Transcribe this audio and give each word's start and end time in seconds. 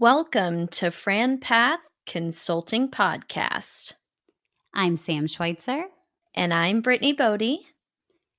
Welcome 0.00 0.68
to 0.68 0.92
Fran 0.92 1.38
Path 1.38 1.80
Consulting 2.06 2.88
Podcast. 2.88 3.94
I'm 4.72 4.96
Sam 4.96 5.26
Schweitzer. 5.26 5.86
And 6.36 6.54
I'm 6.54 6.82
Brittany 6.82 7.14
Bodie. 7.14 7.66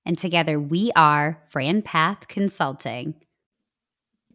And 0.06 0.18
together 0.18 0.58
we 0.58 0.94
are 0.96 1.44
Fran 1.50 1.82
Path 1.82 2.30
Consulting. 2.30 3.16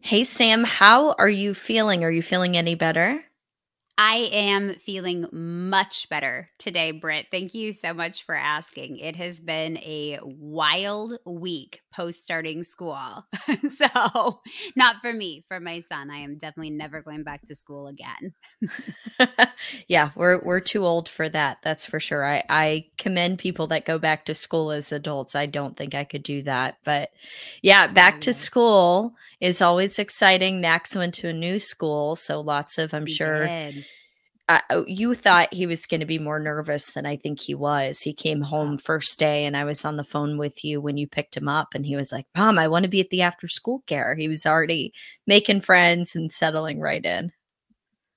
Hey, 0.01 0.23
Sam, 0.23 0.63
how 0.63 1.13
are 1.13 1.27
you 1.27 1.55
feeling? 1.55 2.03
Are 2.03 2.11
you 2.11 2.21
feeling 2.21 2.55
any 2.55 2.75
better? 2.75 3.23
I 3.97 4.29
am 4.31 4.75
feeling 4.75 5.25
much 5.31 6.07
better 6.09 6.51
today, 6.59 6.91
Britt. 6.91 7.27
Thank 7.31 7.55
you 7.55 7.73
so 7.73 7.95
much 7.95 8.23
for 8.23 8.35
asking. 8.35 8.99
It 8.99 9.15
has 9.15 9.39
been 9.39 9.77
a 9.77 10.19
wild 10.21 11.17
week 11.25 11.81
post 11.95 12.21
starting 12.21 12.63
school. 12.63 13.25
so, 13.69 14.41
not 14.75 14.97
for 15.01 15.13
me, 15.13 15.45
for 15.47 15.59
my 15.59 15.79
son. 15.79 16.09
I 16.09 16.17
am 16.17 16.37
definitely 16.37 16.71
never 16.71 17.01
going 17.01 17.23
back 17.23 17.45
to 17.45 17.55
school 17.55 17.87
again. 17.87 18.33
yeah, 19.87 20.11
we're 20.15 20.43
we're 20.43 20.59
too 20.59 20.85
old 20.85 21.07
for 21.07 21.29
that. 21.29 21.59
That's 21.63 21.85
for 21.85 21.99
sure. 21.99 22.25
I 22.25 22.43
I 22.49 22.85
commend 22.97 23.39
people 23.39 23.67
that 23.67 23.85
go 23.85 23.97
back 23.97 24.25
to 24.25 24.35
school 24.35 24.71
as 24.71 24.91
adults. 24.91 25.35
I 25.35 25.45
don't 25.45 25.77
think 25.77 25.95
I 25.95 26.03
could 26.03 26.23
do 26.23 26.43
that. 26.43 26.77
But 26.83 27.09
yeah, 27.61 27.87
back 27.87 28.21
to 28.21 28.33
school 28.33 29.15
is 29.39 29.61
always 29.61 29.97
exciting. 29.99 30.61
Max 30.61 30.95
went 30.95 31.13
to 31.15 31.29
a 31.29 31.33
new 31.33 31.59
school, 31.59 32.15
so 32.15 32.41
lots 32.41 32.77
of 32.77 32.93
I'm 32.93 33.05
sure 33.05 33.45
did. 33.45 33.85
Uh, 34.47 34.83
you 34.85 35.13
thought 35.15 35.53
he 35.53 35.65
was 35.65 35.85
going 35.85 36.01
to 36.01 36.05
be 36.05 36.19
more 36.19 36.39
nervous 36.39 36.93
than 36.93 37.05
I 37.05 37.15
think 37.15 37.41
he 37.41 37.55
was. 37.55 38.01
He 38.01 38.13
came 38.13 38.41
home 38.41 38.77
first 38.77 39.17
day, 39.17 39.45
and 39.45 39.57
I 39.57 39.63
was 39.63 39.83
on 39.83 39.97
the 39.97 40.03
phone 40.03 40.37
with 40.37 40.63
you 40.63 40.79
when 40.79 40.97
you 40.97 41.07
picked 41.07 41.35
him 41.35 41.47
up, 41.47 41.69
and 41.73 41.85
he 41.85 41.95
was 41.95 42.11
like, 42.11 42.27
"Mom, 42.35 42.59
I 42.59 42.67
want 42.67 42.83
to 42.83 42.89
be 42.89 42.99
at 42.99 43.09
the 43.09 43.21
after 43.21 43.47
school 43.47 43.83
care." 43.87 44.15
He 44.15 44.27
was 44.27 44.45
already 44.45 44.93
making 45.25 45.61
friends 45.61 46.15
and 46.15 46.31
settling 46.31 46.79
right 46.79 47.03
in. 47.03 47.31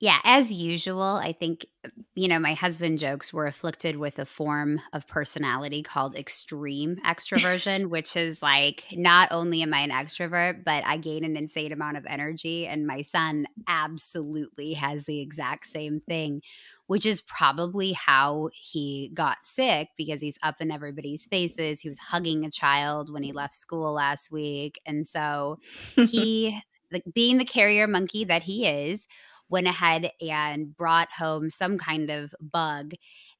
Yeah, 0.01 0.21
as 0.23 0.53
usual, 0.53 1.03
I 1.03 1.33
think, 1.33 1.67
you 2.15 2.29
know, 2.29 2.39
my 2.39 2.55
husband 2.55 3.01
jokes 3.01 3.33
we're 3.33 3.49
afflicted 3.49 3.97
with 3.97 4.21
a 4.21 4.25
form 4.25 4.81
of 4.93 5.09
personality 5.09 5.83
called 5.83 6.15
extreme 6.15 6.97
extroversion, 7.05 7.87
which 7.89 8.15
is 8.15 8.41
like 8.41 8.85
not 8.93 9.33
only 9.33 9.61
am 9.63 9.75
I 9.75 9.81
an 9.81 9.91
extrovert, 9.91 10.63
but 10.65 10.85
I 10.87 10.99
gain 10.99 11.25
an 11.25 11.37
insane 11.37 11.73
amount 11.73 11.97
of 11.97 12.07
energy. 12.07 12.65
And 12.69 12.87
my 12.87 13.03
son 13.03 13.47
absolutely 13.67 14.75
has 14.75 15.03
the 15.03 15.19
exact 15.21 15.67
same 15.67 16.01
thing, 16.09 16.43
which 16.87 17.05
is 17.05 17.21
probably 17.21 17.91
how 17.93 18.51
he 18.55 19.11
got 19.15 19.39
sick 19.43 19.89
because 19.97 20.21
he's 20.21 20.39
up 20.45 20.61
in 20.61 20.71
everybody's 20.71 21.27
faces. 21.27 21.81
He 21.81 21.89
was 21.89 21.99
hugging 21.99 22.45
a 22.45 22.51
child 22.53 23.13
when 23.13 23.25
he 23.25 23.33
left 23.33 23.55
school 23.55 23.95
last 23.95 24.31
week. 24.31 24.81
And 24.87 25.05
so 25.09 25.59
he, 25.97 26.61
like 26.93 27.03
being 27.13 27.39
the 27.39 27.45
carrier 27.45 27.87
monkey 27.87 28.25
that 28.25 28.45
he 28.45 28.67
is, 28.67 29.07
went 29.49 29.67
ahead 29.67 30.11
and 30.21 30.77
brought 30.77 31.09
home 31.11 31.51
some 31.51 31.79
kind 31.79 32.11
of 32.11 32.35
bug. 32.41 32.93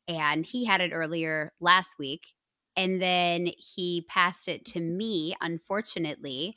And 0.07 0.45
he 0.45 0.65
had 0.65 0.81
it 0.81 0.93
earlier 0.93 1.53
last 1.61 1.99
week. 1.99 2.33
And 2.77 3.03
then 3.03 3.51
he 3.59 4.07
passed 4.09 4.49
it 4.49 4.65
to 4.67 4.81
me, 4.81 5.35
unfortunately. 5.41 6.55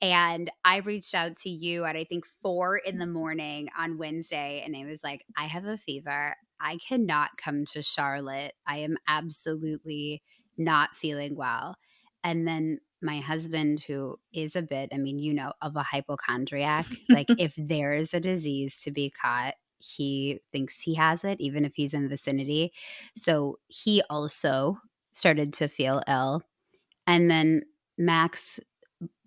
And 0.00 0.50
I 0.64 0.78
reached 0.78 1.14
out 1.14 1.36
to 1.38 1.48
you 1.48 1.84
at 1.84 1.96
I 1.96 2.04
think 2.04 2.24
four 2.42 2.76
in 2.76 2.98
the 2.98 3.06
morning 3.06 3.68
on 3.78 3.98
Wednesday. 3.98 4.62
And 4.64 4.74
it 4.74 4.84
was 4.84 5.02
like, 5.02 5.24
I 5.36 5.44
have 5.44 5.64
a 5.64 5.78
fever. 5.78 6.34
I 6.60 6.78
cannot 6.86 7.30
come 7.36 7.64
to 7.66 7.82
Charlotte. 7.82 8.52
I 8.66 8.78
am 8.78 8.96
absolutely 9.08 10.22
not 10.58 10.94
feeling 10.94 11.36
well. 11.36 11.76
And 12.22 12.46
then 12.46 12.78
my 13.02 13.20
husband, 13.20 13.84
who 13.86 14.18
is 14.32 14.56
a 14.56 14.62
bit, 14.62 14.90
I 14.92 14.98
mean, 14.98 15.18
you 15.18 15.34
know, 15.34 15.52
of 15.60 15.76
a 15.76 15.82
hypochondriac, 15.82 16.86
like 17.08 17.28
if 17.38 17.54
there 17.56 17.94
is 17.94 18.14
a 18.14 18.20
disease 18.20 18.80
to 18.82 18.90
be 18.90 19.10
caught, 19.10 19.54
he 19.78 20.40
thinks 20.52 20.80
he 20.80 20.94
has 20.94 21.24
it, 21.24 21.40
even 21.40 21.64
if 21.64 21.74
he's 21.74 21.94
in 21.94 22.04
the 22.04 22.08
vicinity. 22.08 22.72
So 23.16 23.58
he 23.68 24.02
also 24.08 24.78
started 25.12 25.52
to 25.54 25.68
feel 25.68 26.02
ill. 26.08 26.42
And 27.06 27.30
then 27.30 27.62
Max 27.98 28.60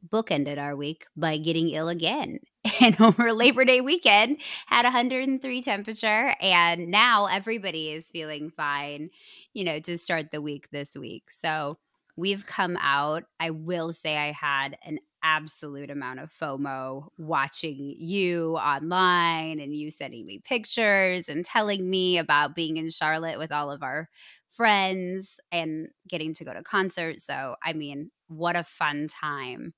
bookended 0.07 0.57
our 0.57 0.75
week 0.75 1.05
by 1.15 1.37
getting 1.37 1.69
ill 1.69 1.89
again. 1.89 2.39
And 2.81 2.99
over 2.99 3.31
Labor 3.31 3.63
Day 3.63 3.79
weekend, 3.79 4.37
had 4.65 4.85
103 4.85 5.61
temperature. 5.61 6.35
And 6.41 6.87
now 6.87 7.27
everybody 7.27 7.91
is 7.91 8.09
feeling 8.09 8.49
fine, 8.49 9.11
you 9.53 9.63
know, 9.63 9.79
to 9.81 9.99
start 9.99 10.31
the 10.31 10.41
week 10.41 10.69
this 10.71 10.95
week. 10.95 11.29
So 11.29 11.77
we've 12.15 12.45
come 12.45 12.77
out. 12.79 13.23
I 13.39 13.49
will 13.51 13.93
say 13.93 14.17
I 14.17 14.31
had 14.31 14.77
an 14.83 14.99
absolute 15.23 15.89
amount 15.89 16.19
of 16.19 16.31
FOMO 16.31 17.07
watching 17.17 17.95
you 17.97 18.57
online 18.57 19.59
and 19.59 19.75
you 19.75 19.91
sending 19.91 20.25
me 20.25 20.39
pictures 20.39 21.27
and 21.27 21.43
telling 21.43 21.89
me 21.89 22.17
about 22.17 22.55
being 22.55 22.77
in 22.77 22.89
Charlotte 22.89 23.39
with 23.39 23.51
all 23.51 23.71
of 23.71 23.81
our 23.83 24.07
friends 24.49 25.39
and 25.51 25.89
getting 26.07 26.33
to 26.35 26.45
go 26.45 26.53
to 26.53 26.63
concerts. 26.63 27.25
So, 27.25 27.55
I 27.63 27.73
mean, 27.73 28.11
what 28.27 28.55
a 28.55 28.63
fun 28.63 29.07
time. 29.07 29.73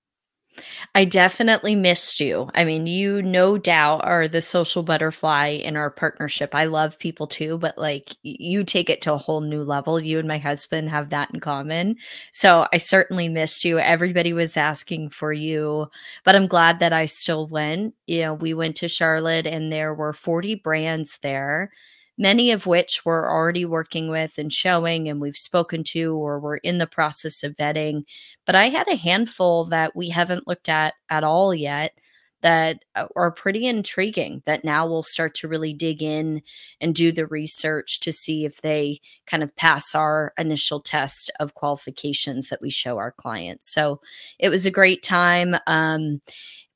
I 0.96 1.06
definitely 1.06 1.76
missed 1.76 2.20
you. 2.20 2.50
I 2.54 2.64
mean, 2.64 2.88
you 2.88 3.22
no 3.22 3.58
doubt 3.58 4.04
are 4.04 4.28
the 4.28 4.42
social 4.42 4.84
butterfly 4.84 5.50
in 5.50 5.78
our 5.78 5.90
partnership. 5.90 6.56
I 6.56 6.66
love 6.66 7.00
people 7.00 7.28
too, 7.28 7.58
but 7.58 7.78
like 7.78 8.16
you 8.24 8.64
take 8.64 8.90
it 8.90 9.02
to 9.04 9.14
a 9.14 9.18
whole 9.18 9.42
new 9.42 9.64
level. 9.64 10.00
You 10.00 10.20
and 10.20 10.28
my 10.28 10.38
husband 10.38 10.90
have 10.90 11.10
that 11.10 11.32
in 11.34 11.40
common. 11.40 11.98
So 12.32 12.68
I 12.74 12.78
certainly 12.78 13.30
missed 13.30 13.64
you. 13.64 13.80
Everybody 13.80 14.34
was 14.34 14.58
asking 14.58 15.10
for 15.10 15.32
you, 15.32 15.88
but 16.24 16.36
I'm 16.36 16.48
glad 16.48 16.80
that 16.80 16.94
I 16.94 17.06
still 17.06 17.48
went. 17.48 17.94
You 18.08 18.22
know, 18.22 18.34
we 18.34 18.54
went 18.54 18.76
to 18.78 18.88
Charlotte 18.88 19.48
and 19.48 19.72
there 19.72 19.94
were 19.94 20.14
40 20.14 20.56
brands 20.56 21.20
there 21.22 21.72
many 22.18 22.52
of 22.52 22.66
which 22.66 23.02
we're 23.06 23.30
already 23.32 23.66
working 23.66 24.10
with 24.10 24.38
and 24.38 24.52
showing 24.52 25.08
and 25.08 25.22
we've 25.22 25.38
spoken 25.38 25.84
to 25.84 26.16
or 26.16 26.40
we're 26.40 26.58
in 26.58 26.78
the 26.78 26.88
process 26.88 27.44
of 27.44 27.56
vetting. 27.56 28.04
But 28.46 28.56
i 28.56 28.70
had 28.70 28.88
a 28.88 28.96
handful 28.96 29.66
that 29.66 29.96
we 29.96 30.10
haven't 30.10 30.48
looked 30.48 30.70
at 30.70 30.96
at 31.10 31.24
all 31.24 31.54
yet 31.54 31.94
that 32.42 32.84
uh, 32.96 33.08
are 33.16 33.32
pretty 33.32 33.66
intriguing 33.66 34.44
that 34.46 34.64
now 34.64 34.88
we'll 34.88 35.04
start 35.04 35.34
to 35.36 35.48
really 35.48 35.74
dig 35.74 36.04
in 36.04 36.42
and 36.80 36.94
do 36.94 37.12
the 37.12 37.26
research 37.28 38.00
to 38.00 38.12
see 38.12 38.46
if 38.46 38.62
they 38.62 39.00
kind 39.26 39.44
of 39.44 39.56
pass 39.56 39.96
our 39.96 40.34
initial 40.38 40.80
test 40.80 41.32
of 41.40 41.56
qualifications 41.56 42.50
that 42.50 42.62
we 42.62 42.70
show 42.70 42.98
our 42.98 43.12
clients. 43.12 43.74
So 43.74 44.00
it 44.40 44.50
was 44.50 44.66
a 44.66 44.72
great 44.72 45.02
time. 45.02 45.56
Um, 45.66 46.22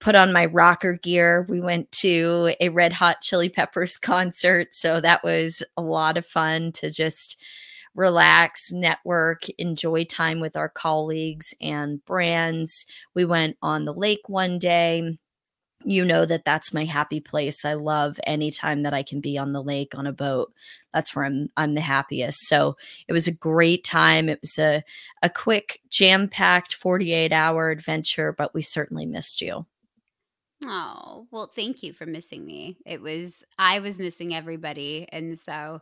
put 0.02 0.16
on 0.16 0.34
my 0.34 0.48
rocker 0.48 0.94
gear. 0.94 1.46
We 1.48 1.62
went 1.62 1.90
to 1.94 2.56
a 2.60 2.70
Red 2.70 2.92
Hot 2.92 3.22
Chili 3.22 3.48
Peppers 3.48 3.98
concert. 4.02 4.70
So 4.76 5.00
that 5.00 5.24
was 5.24 5.64
a 5.78 5.82
lot 5.82 6.18
of 6.18 6.26
fun 6.26 6.74
to 6.74 6.90
just 6.90 7.42
relax, 7.94 8.72
network, 8.72 9.50
enjoy 9.52 10.06
time 10.06 10.40
with 10.40 10.56
our 10.56 10.70
colleagues 10.70 11.54
and 11.62 12.04
brands. 12.06 12.86
We 13.14 13.26
went 13.26 13.58
on 13.62 13.86
the 13.86 13.94
lake 13.94 14.28
one 14.28 14.60
day. 14.60 15.18
You 15.84 16.06
know 16.06 16.26
that 16.26 16.46
that's 16.46 16.74
my 16.74 16.86
happy 16.86 17.20
place. 17.20 17.66
I 17.66 17.74
love 17.74 18.20
anytime 18.26 18.84
that 18.84 18.94
I 18.94 19.02
can 19.02 19.20
be 19.20 19.38
on 19.38 19.52
the 19.52 19.64
lake 19.64 19.98
on 19.98 20.06
a 20.06 20.14
boat. 20.14 20.54
That's 20.94 21.16
where 21.16 21.26
I'm 21.26 21.50
I'm 21.58 21.74
the 21.74 21.82
happiest. 21.82 22.48
So 22.48 22.78
it 23.08 23.14
was 23.14 23.28
a 23.28 23.34
great 23.34 23.84
time. 23.84 24.30
It 24.30 24.40
was 24.42 24.60
a 24.60 24.84
a 25.24 25.30
quick 25.30 25.82
jam-packed 25.90 26.80
48-hour 26.80 27.72
adventure, 27.72 28.32
but 28.32 28.54
we 28.54 28.62
certainly 28.62 29.08
missed 29.08 29.42
you. 29.42 29.66
Oh, 30.64 31.28
well, 31.32 31.48
thank 31.48 31.82
you 31.82 31.92
for 31.94 32.06
missing 32.06 32.46
me. 32.46 32.78
It 32.86 33.02
was, 33.02 33.44
I 33.58 33.80
was 33.80 34.00
missing 34.00 34.34
everybody. 34.34 35.08
And 35.12 35.38
so, 35.38 35.80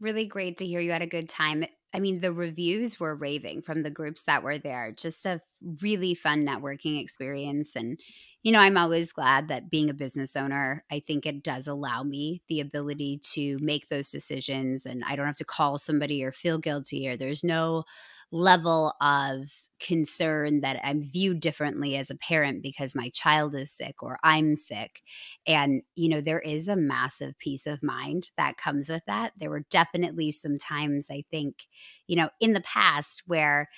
really 0.00 0.26
great 0.26 0.56
to 0.58 0.66
hear 0.66 0.80
you 0.80 0.90
had 0.90 1.02
a 1.02 1.06
good 1.06 1.28
time. 1.28 1.64
I 1.94 2.00
mean, 2.00 2.20
the 2.20 2.32
reviews 2.32 2.98
were 2.98 3.14
raving 3.14 3.60
from 3.62 3.82
the 3.82 3.90
groups 3.90 4.22
that 4.22 4.42
were 4.42 4.56
there. 4.58 4.90
Just 4.92 5.26
a 5.26 5.40
really 5.82 6.14
fun 6.14 6.46
networking 6.46 7.00
experience. 7.00 7.76
And, 7.76 8.00
you 8.42 8.50
know, 8.50 8.58
I'm 8.60 8.78
always 8.78 9.12
glad 9.12 9.48
that 9.48 9.70
being 9.70 9.90
a 9.90 9.94
business 9.94 10.34
owner, 10.34 10.84
I 10.90 11.00
think 11.06 11.26
it 11.26 11.42
does 11.44 11.68
allow 11.68 12.02
me 12.02 12.42
the 12.48 12.60
ability 12.60 13.20
to 13.34 13.58
make 13.60 13.88
those 13.90 14.10
decisions. 14.10 14.86
And 14.86 15.04
I 15.04 15.14
don't 15.14 15.26
have 15.26 15.36
to 15.36 15.44
call 15.44 15.76
somebody 15.76 16.24
or 16.24 16.32
feel 16.32 16.58
guilty, 16.58 17.06
or 17.06 17.16
there's 17.16 17.44
no 17.44 17.84
level 18.30 18.94
of 19.02 19.50
concern 19.82 20.60
that 20.60 20.80
I'm 20.84 21.02
viewed 21.02 21.40
differently 21.40 21.96
as 21.96 22.10
a 22.10 22.16
parent 22.16 22.62
because 22.62 22.94
my 22.94 23.10
child 23.10 23.54
is 23.54 23.72
sick 23.72 24.02
or 24.02 24.18
I'm 24.22 24.56
sick. 24.56 25.02
And, 25.46 25.82
you 25.96 26.08
know, 26.08 26.20
there 26.20 26.40
is 26.40 26.68
a 26.68 26.76
massive 26.76 27.36
peace 27.38 27.66
of 27.66 27.82
mind 27.82 28.30
that 28.36 28.56
comes 28.56 28.88
with 28.88 29.02
that. 29.06 29.32
There 29.36 29.50
were 29.50 29.64
definitely 29.70 30.32
some 30.32 30.56
times, 30.58 31.08
I 31.10 31.24
think, 31.30 31.66
you 32.06 32.16
know, 32.16 32.30
in 32.40 32.52
the 32.52 32.60
past 32.62 33.24
where 33.26 33.68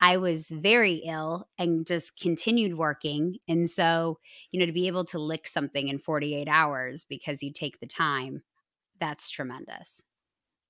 I 0.00 0.16
was 0.16 0.48
very 0.48 1.02
ill 1.06 1.48
and 1.58 1.86
just 1.86 2.16
continued 2.16 2.78
working. 2.78 3.38
And 3.48 3.68
so, 3.68 4.20
you 4.52 4.60
know, 4.60 4.66
to 4.66 4.72
be 4.72 4.86
able 4.86 5.04
to 5.06 5.18
lick 5.18 5.48
something 5.48 5.88
in 5.88 5.98
48 5.98 6.48
hours 6.48 7.04
because 7.04 7.42
you 7.42 7.52
take 7.52 7.80
the 7.80 7.86
time, 7.86 8.42
that's 9.00 9.28
tremendous. 9.28 10.02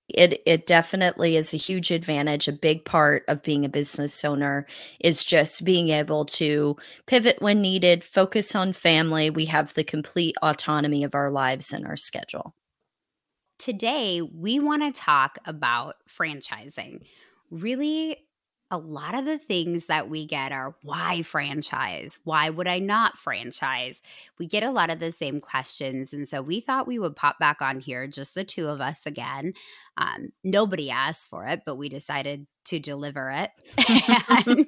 It 0.08 0.42
it 0.46 0.66
definitely 0.66 1.36
is 1.36 1.52
a 1.52 1.58
huge 1.58 1.90
advantage. 1.90 2.48
A 2.48 2.52
big 2.52 2.84
part 2.84 3.24
of 3.28 3.42
being 3.42 3.64
a 3.64 3.68
business 3.68 4.24
owner 4.24 4.66
is 5.00 5.22
just 5.24 5.64
being 5.64 5.90
able 5.90 6.24
to 6.24 6.76
pivot 7.06 7.42
when 7.42 7.60
needed, 7.60 8.04
focus 8.04 8.54
on 8.54 8.72
family. 8.72 9.28
We 9.28 9.46
have 9.46 9.74
the 9.74 9.84
complete 9.84 10.36
autonomy 10.42 11.04
of 11.04 11.14
our 11.14 11.30
lives 11.30 11.72
and 11.72 11.86
our 11.86 11.96
schedule. 11.96 12.54
Today, 13.58 14.22
we 14.22 14.60
want 14.60 14.82
to 14.82 14.98
talk 14.98 15.38
about 15.44 15.96
franchising. 16.08 17.02
Really 17.50 18.27
a 18.70 18.78
lot 18.78 19.14
of 19.14 19.24
the 19.24 19.38
things 19.38 19.86
that 19.86 20.10
we 20.10 20.26
get 20.26 20.52
are 20.52 20.74
why 20.82 21.22
franchise? 21.22 22.18
Why 22.24 22.50
would 22.50 22.68
I 22.68 22.78
not 22.78 23.16
franchise? 23.16 24.02
We 24.38 24.46
get 24.46 24.62
a 24.62 24.70
lot 24.70 24.90
of 24.90 25.00
the 25.00 25.12
same 25.12 25.40
questions. 25.40 26.12
And 26.12 26.28
so 26.28 26.42
we 26.42 26.60
thought 26.60 26.86
we 26.86 26.98
would 26.98 27.16
pop 27.16 27.38
back 27.38 27.62
on 27.62 27.80
here, 27.80 28.06
just 28.06 28.34
the 28.34 28.44
two 28.44 28.68
of 28.68 28.80
us 28.80 29.06
again. 29.06 29.54
Um, 29.96 30.32
nobody 30.44 30.90
asked 30.90 31.28
for 31.28 31.46
it, 31.46 31.62
but 31.64 31.76
we 31.76 31.88
decided 31.88 32.46
to 32.66 32.78
deliver 32.78 33.30
it 33.30 33.50
and 34.46 34.66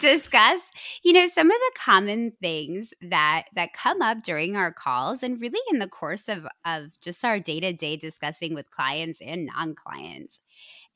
discuss, 0.00 0.70
you 1.02 1.12
know, 1.12 1.26
some 1.26 1.50
of 1.50 1.56
the 1.56 1.72
common 1.76 2.32
things 2.40 2.92
that 3.02 3.46
that 3.54 3.72
come 3.72 4.00
up 4.00 4.22
during 4.22 4.54
our 4.54 4.72
calls 4.72 5.24
and 5.24 5.40
really 5.40 5.60
in 5.72 5.80
the 5.80 5.88
course 5.88 6.28
of 6.28 6.46
of 6.64 6.98
just 7.00 7.24
our 7.24 7.40
day-to-day 7.40 7.96
discussing 7.96 8.54
with 8.54 8.70
clients 8.70 9.20
and 9.20 9.46
non-clients. 9.46 10.38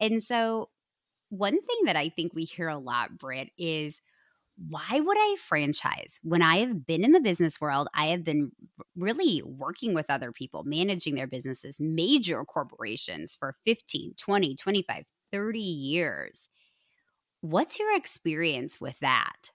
And 0.01 0.23
so 0.23 0.69
one 1.33 1.63
thing 1.63 1.79
that 1.87 1.97
I 1.97 2.11
think 2.11 2.33
we 2.35 2.45
hear 2.45 2.69
a 2.69 2.77
lot, 2.77 3.17
Britt, 3.17 3.51
is 3.57 4.03
why 4.69 5.01
would 5.01 5.17
I 5.19 5.37
franchise? 5.41 6.21
When 6.23 6.43
I 6.43 6.59
have 6.59 6.87
been 6.87 7.05
in 7.05 7.13
the 7.13 7.21
business 7.21 7.59
world, 7.59 7.89
I 7.95 8.07
have 8.07 8.23
been 8.23 8.53
really 8.97 9.43
working 9.43 9.95
with 9.95 10.11
other 10.11 10.31
people, 10.31 10.63
managing 10.65 11.15
their 11.15 11.27
businesses, 11.27 11.81
major 11.81 12.45
corporations 12.45 13.35
for 13.35 13.57
15, 13.65 14.13
20, 14.19 14.57
25, 14.57 15.05
30 15.33 15.59
years. 15.59 16.49
What's 17.41 17.79
your 17.79 17.97
experience 17.97 18.79
with 18.79 18.99
that? 19.01 19.51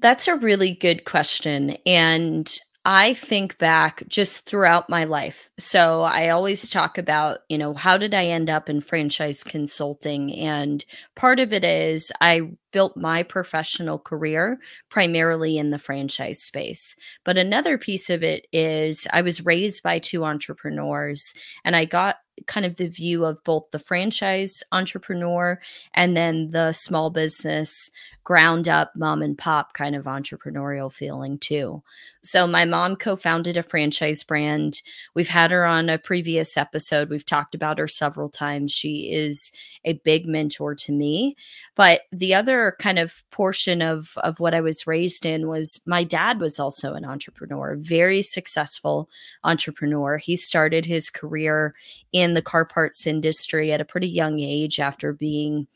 That's 0.00 0.26
a 0.26 0.34
really 0.34 0.72
good 0.72 1.04
question. 1.04 1.76
And 1.86 2.58
I 2.88 3.14
think 3.14 3.58
back 3.58 4.04
just 4.06 4.46
throughout 4.46 4.88
my 4.88 5.02
life. 5.02 5.50
So 5.58 6.02
I 6.02 6.28
always 6.28 6.70
talk 6.70 6.98
about, 6.98 7.40
you 7.48 7.58
know, 7.58 7.74
how 7.74 7.96
did 7.96 8.14
I 8.14 8.26
end 8.26 8.48
up 8.48 8.70
in 8.70 8.80
franchise 8.80 9.42
consulting? 9.42 10.32
And 10.32 10.84
part 11.16 11.40
of 11.40 11.52
it 11.52 11.64
is 11.64 12.12
I 12.20 12.42
built 12.76 12.94
my 12.94 13.22
professional 13.22 13.98
career 13.98 14.58
primarily 14.90 15.56
in 15.56 15.70
the 15.70 15.78
franchise 15.78 16.42
space. 16.42 16.94
But 17.24 17.38
another 17.38 17.78
piece 17.78 18.10
of 18.10 18.22
it 18.22 18.46
is 18.52 19.06
I 19.14 19.22
was 19.22 19.46
raised 19.46 19.82
by 19.82 19.98
two 19.98 20.26
entrepreneurs 20.26 21.32
and 21.64 21.74
I 21.74 21.86
got 21.86 22.16
kind 22.46 22.66
of 22.66 22.76
the 22.76 22.86
view 22.86 23.24
of 23.24 23.42
both 23.44 23.70
the 23.70 23.78
franchise 23.78 24.62
entrepreneur 24.72 25.58
and 25.94 26.14
then 26.14 26.50
the 26.50 26.72
small 26.72 27.08
business 27.08 27.90
ground 28.24 28.68
up 28.68 28.90
mom 28.96 29.22
and 29.22 29.38
pop 29.38 29.72
kind 29.72 29.94
of 29.94 30.04
entrepreneurial 30.04 30.92
feeling 30.92 31.38
too. 31.38 31.80
So 32.24 32.44
my 32.46 32.64
mom 32.64 32.96
co-founded 32.96 33.56
a 33.56 33.62
franchise 33.62 34.24
brand. 34.24 34.82
We've 35.14 35.28
had 35.28 35.52
her 35.52 35.64
on 35.64 35.88
a 35.88 35.96
previous 35.96 36.56
episode. 36.56 37.08
We've 37.08 37.24
talked 37.24 37.54
about 37.54 37.78
her 37.78 37.86
several 37.86 38.28
times. 38.28 38.72
She 38.72 39.12
is 39.12 39.52
a 39.84 39.92
big 40.04 40.26
mentor 40.26 40.74
to 40.74 40.92
me. 40.92 41.36
But 41.76 42.00
the 42.10 42.34
other 42.34 42.65
kind 42.72 42.98
of 42.98 43.22
portion 43.30 43.82
of 43.82 44.12
of 44.18 44.40
what 44.40 44.54
I 44.54 44.60
was 44.60 44.86
raised 44.86 45.26
in 45.26 45.48
was 45.48 45.80
my 45.86 46.04
dad 46.04 46.40
was 46.40 46.58
also 46.58 46.94
an 46.94 47.04
entrepreneur, 47.04 47.76
very 47.78 48.22
successful 48.22 49.08
entrepreneur. 49.44 50.16
He 50.16 50.36
started 50.36 50.86
his 50.86 51.10
career 51.10 51.74
in 52.12 52.34
the 52.34 52.42
car 52.42 52.64
parts 52.64 53.06
industry 53.06 53.72
at 53.72 53.80
a 53.80 53.84
pretty 53.84 54.08
young 54.08 54.40
age 54.40 54.80
after 54.80 55.12
being 55.12 55.66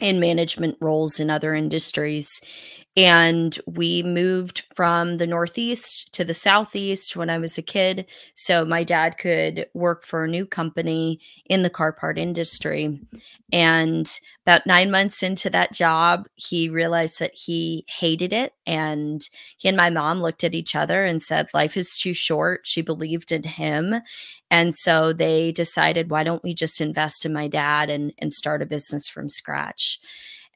in 0.00 0.18
management 0.18 0.76
roles 0.80 1.20
in 1.20 1.30
other 1.30 1.54
industries. 1.54 2.40
And 2.96 3.56
we 3.66 4.02
moved 4.02 4.64
from 4.74 5.18
the 5.18 5.26
Northeast 5.26 6.12
to 6.14 6.24
the 6.24 6.34
Southeast 6.34 7.14
when 7.14 7.30
I 7.30 7.38
was 7.38 7.56
a 7.56 7.62
kid. 7.62 8.06
So 8.34 8.64
my 8.64 8.82
dad 8.82 9.16
could 9.16 9.66
work 9.74 10.04
for 10.04 10.24
a 10.24 10.28
new 10.28 10.44
company 10.44 11.20
in 11.46 11.62
the 11.62 11.70
car 11.70 11.92
part 11.92 12.18
industry. 12.18 13.00
And 13.52 14.10
about 14.44 14.66
nine 14.66 14.90
months 14.90 15.22
into 15.22 15.48
that 15.50 15.72
job, 15.72 16.26
he 16.34 16.68
realized 16.68 17.20
that 17.20 17.32
he 17.34 17.84
hated 17.88 18.32
it. 18.32 18.54
And 18.66 19.20
he 19.56 19.68
and 19.68 19.76
my 19.76 19.90
mom 19.90 20.20
looked 20.20 20.42
at 20.42 20.54
each 20.54 20.74
other 20.74 21.04
and 21.04 21.22
said, 21.22 21.48
Life 21.54 21.76
is 21.76 21.96
too 21.96 22.12
short. 22.12 22.66
She 22.66 22.82
believed 22.82 23.30
in 23.30 23.44
him. 23.44 24.02
And 24.50 24.74
so 24.74 25.12
they 25.12 25.52
decided, 25.52 26.10
why 26.10 26.24
don't 26.24 26.42
we 26.42 26.54
just 26.54 26.80
invest 26.80 27.24
in 27.24 27.32
my 27.32 27.46
dad 27.46 27.88
and, 27.88 28.12
and 28.18 28.32
start 28.32 28.62
a 28.62 28.66
business 28.66 29.08
from 29.08 29.28
scratch? 29.28 30.00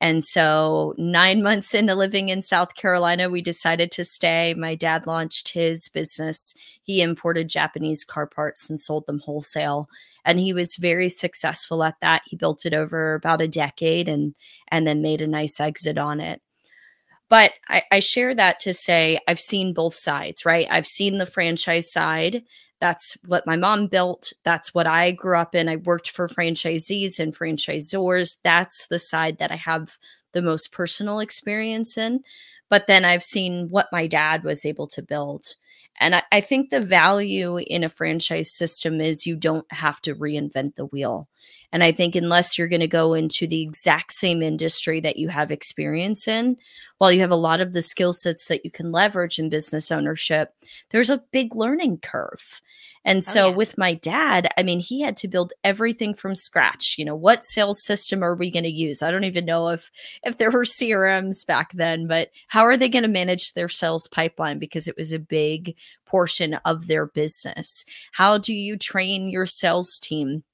And 0.00 0.24
so, 0.24 0.94
nine 0.98 1.42
months 1.44 1.74
into 1.74 1.94
living 1.94 2.28
in 2.28 2.42
South 2.42 2.74
Carolina, 2.74 3.30
we 3.30 3.42
decided 3.42 3.90
to 3.92 4.04
stay. 4.04 4.54
My 4.54 4.74
dad 4.74 5.06
launched 5.06 5.52
his 5.52 5.88
business. 5.88 6.54
He 6.82 7.00
imported 7.00 7.48
Japanese 7.48 8.04
car 8.04 8.26
parts 8.26 8.68
and 8.68 8.80
sold 8.80 9.06
them 9.06 9.20
wholesale. 9.20 9.88
And 10.24 10.38
he 10.38 10.52
was 10.52 10.76
very 10.76 11.08
successful 11.08 11.82
at 11.84 11.96
that. 12.00 12.22
He 12.26 12.36
built 12.36 12.64
it 12.64 12.74
over 12.74 13.14
about 13.14 13.42
a 13.42 13.48
decade 13.48 14.08
and, 14.08 14.34
and 14.68 14.86
then 14.86 15.02
made 15.02 15.20
a 15.20 15.26
nice 15.26 15.60
exit 15.60 15.98
on 15.98 16.20
it. 16.20 16.40
But 17.28 17.52
I, 17.68 17.82
I 17.90 18.00
share 18.00 18.34
that 18.34 18.60
to 18.60 18.72
say 18.72 19.18
I've 19.26 19.40
seen 19.40 19.74
both 19.74 19.94
sides, 19.94 20.44
right? 20.44 20.66
I've 20.70 20.86
seen 20.86 21.18
the 21.18 21.26
franchise 21.26 21.90
side 21.90 22.44
that's 22.84 23.16
what 23.24 23.46
my 23.46 23.56
mom 23.56 23.86
built. 23.86 24.34
That's 24.42 24.74
what 24.74 24.86
I 24.86 25.10
grew 25.10 25.38
up 25.38 25.54
in. 25.54 25.70
I 25.70 25.76
worked 25.76 26.10
for 26.10 26.28
franchisees 26.28 27.18
and 27.18 27.34
franchisors. 27.34 28.36
That's 28.44 28.88
the 28.88 28.98
side 28.98 29.38
that 29.38 29.50
I 29.50 29.56
have 29.56 29.96
the 30.32 30.42
most 30.42 30.70
personal 30.70 31.18
experience 31.18 31.96
in. 31.96 32.20
But 32.68 32.86
then 32.86 33.06
I've 33.06 33.24
seen 33.24 33.70
what 33.70 33.88
my 33.90 34.06
dad 34.06 34.44
was 34.44 34.66
able 34.66 34.86
to 34.88 35.00
build. 35.00 35.54
And 35.98 36.16
I, 36.16 36.24
I, 36.30 36.40
think 36.42 36.68
the 36.68 36.82
value 36.82 37.56
in 37.56 37.84
a 37.84 37.88
franchise 37.88 38.52
system 38.52 39.00
is 39.00 39.26
you 39.26 39.36
don't 39.36 39.64
have 39.72 40.02
to 40.02 40.14
reinvent 40.14 40.74
the 40.74 40.84
wheel. 40.84 41.26
And 41.74 41.82
I 41.82 41.90
think 41.90 42.14
unless 42.14 42.56
you're 42.56 42.68
going 42.68 42.78
to 42.80 42.86
go 42.86 43.14
into 43.14 43.48
the 43.48 43.60
exact 43.60 44.12
same 44.12 44.42
industry 44.42 45.00
that 45.00 45.16
you 45.16 45.28
have 45.28 45.50
experience 45.50 46.28
in, 46.28 46.56
while 46.98 47.10
you 47.10 47.20
have 47.20 47.32
a 47.32 47.36
lot 47.36 47.60
of 47.60 47.72
the 47.72 47.82
skill 47.82 48.12
sets 48.12 48.46
that 48.46 48.64
you 48.64 48.70
can 48.70 48.92
leverage 48.92 49.40
in 49.40 49.48
business 49.48 49.90
ownership, 49.90 50.54
there's 50.90 51.10
a 51.10 51.24
big 51.32 51.56
learning 51.56 51.98
curve. 51.98 52.62
And 53.04 53.18
oh, 53.18 53.20
so 53.22 53.46
oh, 53.46 53.48
yeah. 53.48 53.56
with 53.56 53.76
my 53.76 53.94
dad, 53.94 54.48
I 54.56 54.62
mean, 54.62 54.78
he 54.78 55.00
had 55.00 55.16
to 55.16 55.28
build 55.28 55.52
everything 55.64 56.14
from 56.14 56.36
scratch. 56.36 56.94
You 56.96 57.04
know, 57.04 57.16
what 57.16 57.44
sales 57.44 57.82
system 57.82 58.22
are 58.22 58.36
we 58.36 58.52
going 58.52 58.62
to 58.62 58.70
use? 58.70 59.02
I 59.02 59.10
don't 59.10 59.24
even 59.24 59.44
know 59.44 59.70
if 59.70 59.90
if 60.22 60.38
there 60.38 60.52
were 60.52 60.62
CRMs 60.62 61.44
back 61.44 61.72
then, 61.72 62.06
but 62.06 62.30
how 62.46 62.62
are 62.62 62.76
they 62.76 62.88
going 62.88 63.02
to 63.02 63.08
manage 63.08 63.52
their 63.52 63.68
sales 63.68 64.06
pipeline 64.06 64.60
because 64.60 64.86
it 64.86 64.96
was 64.96 65.12
a 65.12 65.18
big 65.18 65.74
portion 66.06 66.54
of 66.64 66.86
their 66.86 67.06
business? 67.06 67.84
How 68.12 68.38
do 68.38 68.54
you 68.54 68.76
train 68.76 69.28
your 69.28 69.44
sales 69.44 69.98
team? 69.98 70.44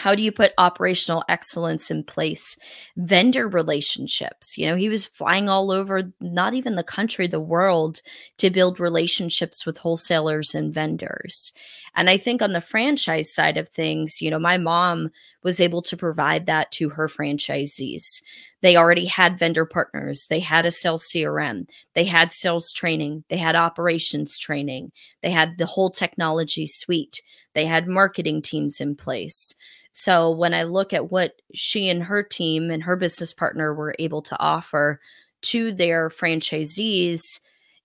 How 0.00 0.14
do 0.14 0.22
you 0.22 0.32
put 0.32 0.52
operational 0.58 1.24
excellence 1.28 1.90
in 1.90 2.02
place? 2.02 2.56
Vendor 2.96 3.46
relationships 3.48 4.56
you 4.56 4.66
know 4.66 4.76
he 4.76 4.88
was 4.88 5.06
flying 5.06 5.48
all 5.48 5.70
over 5.70 6.12
not 6.20 6.54
even 6.54 6.74
the 6.74 6.82
country 6.82 7.26
the 7.26 7.40
world 7.40 8.00
to 8.38 8.50
build 8.50 8.80
relationships 8.80 9.64
with 9.66 9.78
wholesalers 9.78 10.54
and 10.54 10.72
vendors. 10.72 11.52
And 11.96 12.08
I 12.08 12.16
think 12.16 12.40
on 12.40 12.52
the 12.52 12.60
franchise 12.60 13.32
side 13.34 13.56
of 13.56 13.68
things, 13.68 14.22
you 14.22 14.30
know, 14.30 14.38
my 14.38 14.58
mom 14.58 15.10
was 15.42 15.60
able 15.60 15.82
to 15.82 15.96
provide 15.96 16.46
that 16.46 16.70
to 16.72 16.90
her 16.90 17.08
franchisees. 17.08 18.22
They 18.62 18.76
already 18.76 19.06
had 19.06 19.38
vendor 19.38 19.64
partners, 19.64 20.26
they 20.28 20.40
had 20.40 20.66
a 20.66 20.70
sales 20.70 21.08
CRM, 21.08 21.68
they 21.94 22.04
had 22.04 22.32
sales 22.32 22.72
training, 22.72 23.24
they 23.28 23.38
had 23.38 23.56
operations 23.56 24.38
training, 24.38 24.92
they 25.22 25.30
had 25.30 25.56
the 25.58 25.66
whole 25.66 25.90
technology 25.90 26.66
suite, 26.66 27.22
they 27.54 27.64
had 27.64 27.88
marketing 27.88 28.42
teams 28.42 28.80
in 28.80 28.96
place. 28.96 29.54
So 29.92 30.30
when 30.30 30.54
I 30.54 30.64
look 30.64 30.92
at 30.92 31.10
what 31.10 31.32
she 31.54 31.88
and 31.88 32.04
her 32.04 32.22
team 32.22 32.70
and 32.70 32.82
her 32.84 32.96
business 32.96 33.32
partner 33.32 33.74
were 33.74 33.94
able 33.98 34.22
to 34.22 34.38
offer 34.38 35.00
to 35.42 35.72
their 35.72 36.08
franchisees, 36.08 37.40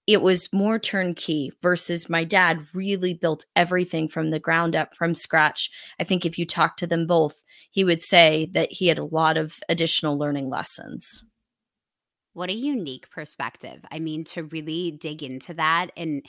it 0.07 0.21
was 0.21 0.53
more 0.53 0.77
turnkey 0.77 1.51
versus 1.62 2.09
my 2.09 2.24
dad 2.24 2.67
really 2.74 3.13
built 3.13 3.45
everything 3.55 4.07
from 4.07 4.29
the 4.29 4.39
ground 4.39 4.75
up 4.75 4.93
from 4.95 5.15
scratch. 5.15 5.69
I 6.00 6.03
think 6.03 6.25
if 6.25 6.38
you 6.38 6.45
talk 6.45 6.77
to 6.77 6.88
them 6.88 7.07
both, 7.07 7.43
he 7.71 7.83
would 7.83 8.03
say 8.03 8.50
that 8.53 8.71
he 8.71 8.88
had 8.88 9.00
a 9.00 9.03
lot 9.03 9.38
of 9.38 9.55
additional 9.67 10.17
learning 10.17 10.50
lessons. 10.50 11.24
What 12.35 12.49
a 12.49 12.53
unique 12.53 13.09
perspective. 13.11 13.85
I 13.93 13.99
mean, 13.99 14.25
to 14.25 14.43
really 14.43 14.91
dig 14.91 15.23
into 15.23 15.53
that. 15.53 15.91
And, 15.95 16.21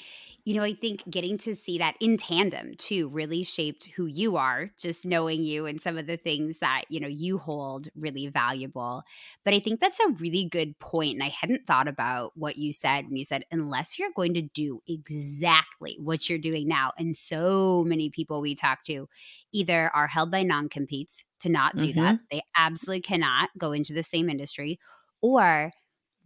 you 0.45 0.55
know, 0.55 0.63
I 0.63 0.73
think 0.73 1.03
getting 1.11 1.37
to 1.39 1.57
see 1.57 1.79
that 1.79 1.97
in 1.99 2.17
tandem 2.17 2.77
too 2.77 3.09
really 3.09 3.43
shaped 3.43 3.87
who 3.97 4.07
you 4.07 4.37
are, 4.37 4.71
just 4.79 5.05
knowing 5.05 5.43
you 5.43 5.67
and 5.67 5.83
some 5.83 5.99
of 5.99 6.07
the 6.07 6.17
things 6.17 6.59
that, 6.59 6.85
you 6.91 7.01
know, 7.01 7.09
you 7.09 7.39
hold 7.39 7.89
really 7.97 8.29
valuable. 8.29 9.03
But 9.45 9.55
I 9.55 9.59
think 9.59 9.81
that's 9.81 9.99
a 9.99 10.11
really 10.11 10.45
good 10.45 10.79
point. 10.79 11.15
And 11.15 11.25
I 11.25 11.35
hadn't 11.41 11.67
thought 11.67 11.89
about 11.89 12.31
what 12.37 12.57
you 12.57 12.73
said 12.73 13.07
when 13.07 13.17
you 13.17 13.25
said, 13.25 13.45
unless 13.51 13.99
you're 13.99 14.13
going 14.15 14.35
to 14.35 14.43
do 14.43 14.83
exactly 14.87 15.99
what 16.01 16.31
you're 16.31 16.39
doing 16.39 16.69
now. 16.69 16.93
And 16.97 17.17
so 17.17 17.83
many 17.85 18.11
people 18.11 18.41
we 18.41 18.55
talk 18.55 18.85
to 18.85 19.09
either 19.51 19.91
are 19.93 20.07
held 20.07 20.31
by 20.31 20.45
non 20.45 20.69
competes 20.69 21.25
to 21.41 21.49
not 21.49 21.77
do 21.77 21.89
mm-hmm. 21.89 22.01
that, 22.01 22.21
they 22.31 22.43
absolutely 22.57 23.01
cannot 23.01 23.51
go 23.59 23.73
into 23.73 23.93
the 23.93 24.05
same 24.05 24.31
industry, 24.31 24.79
or 25.21 25.73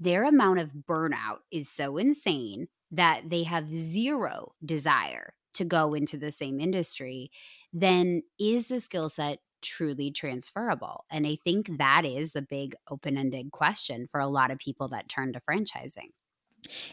their 0.00 0.24
amount 0.24 0.58
of 0.58 0.72
burnout 0.88 1.38
is 1.52 1.68
so 1.68 1.98
insane 1.98 2.68
that 2.90 3.22
they 3.28 3.44
have 3.44 3.70
zero 3.70 4.52
desire 4.64 5.34
to 5.54 5.64
go 5.64 5.94
into 5.94 6.16
the 6.16 6.32
same 6.32 6.58
industry, 6.58 7.30
then 7.72 8.22
is 8.38 8.68
the 8.68 8.80
skill 8.80 9.08
set 9.08 9.38
truly 9.62 10.10
transferable? 10.10 11.04
And 11.10 11.26
I 11.26 11.36
think 11.44 11.78
that 11.78 12.04
is 12.04 12.32
the 12.32 12.42
big 12.42 12.74
open 12.90 13.16
ended 13.16 13.52
question 13.52 14.08
for 14.10 14.20
a 14.20 14.26
lot 14.26 14.50
of 14.50 14.58
people 14.58 14.88
that 14.88 15.08
turn 15.08 15.32
to 15.34 15.40
franchising. 15.40 16.10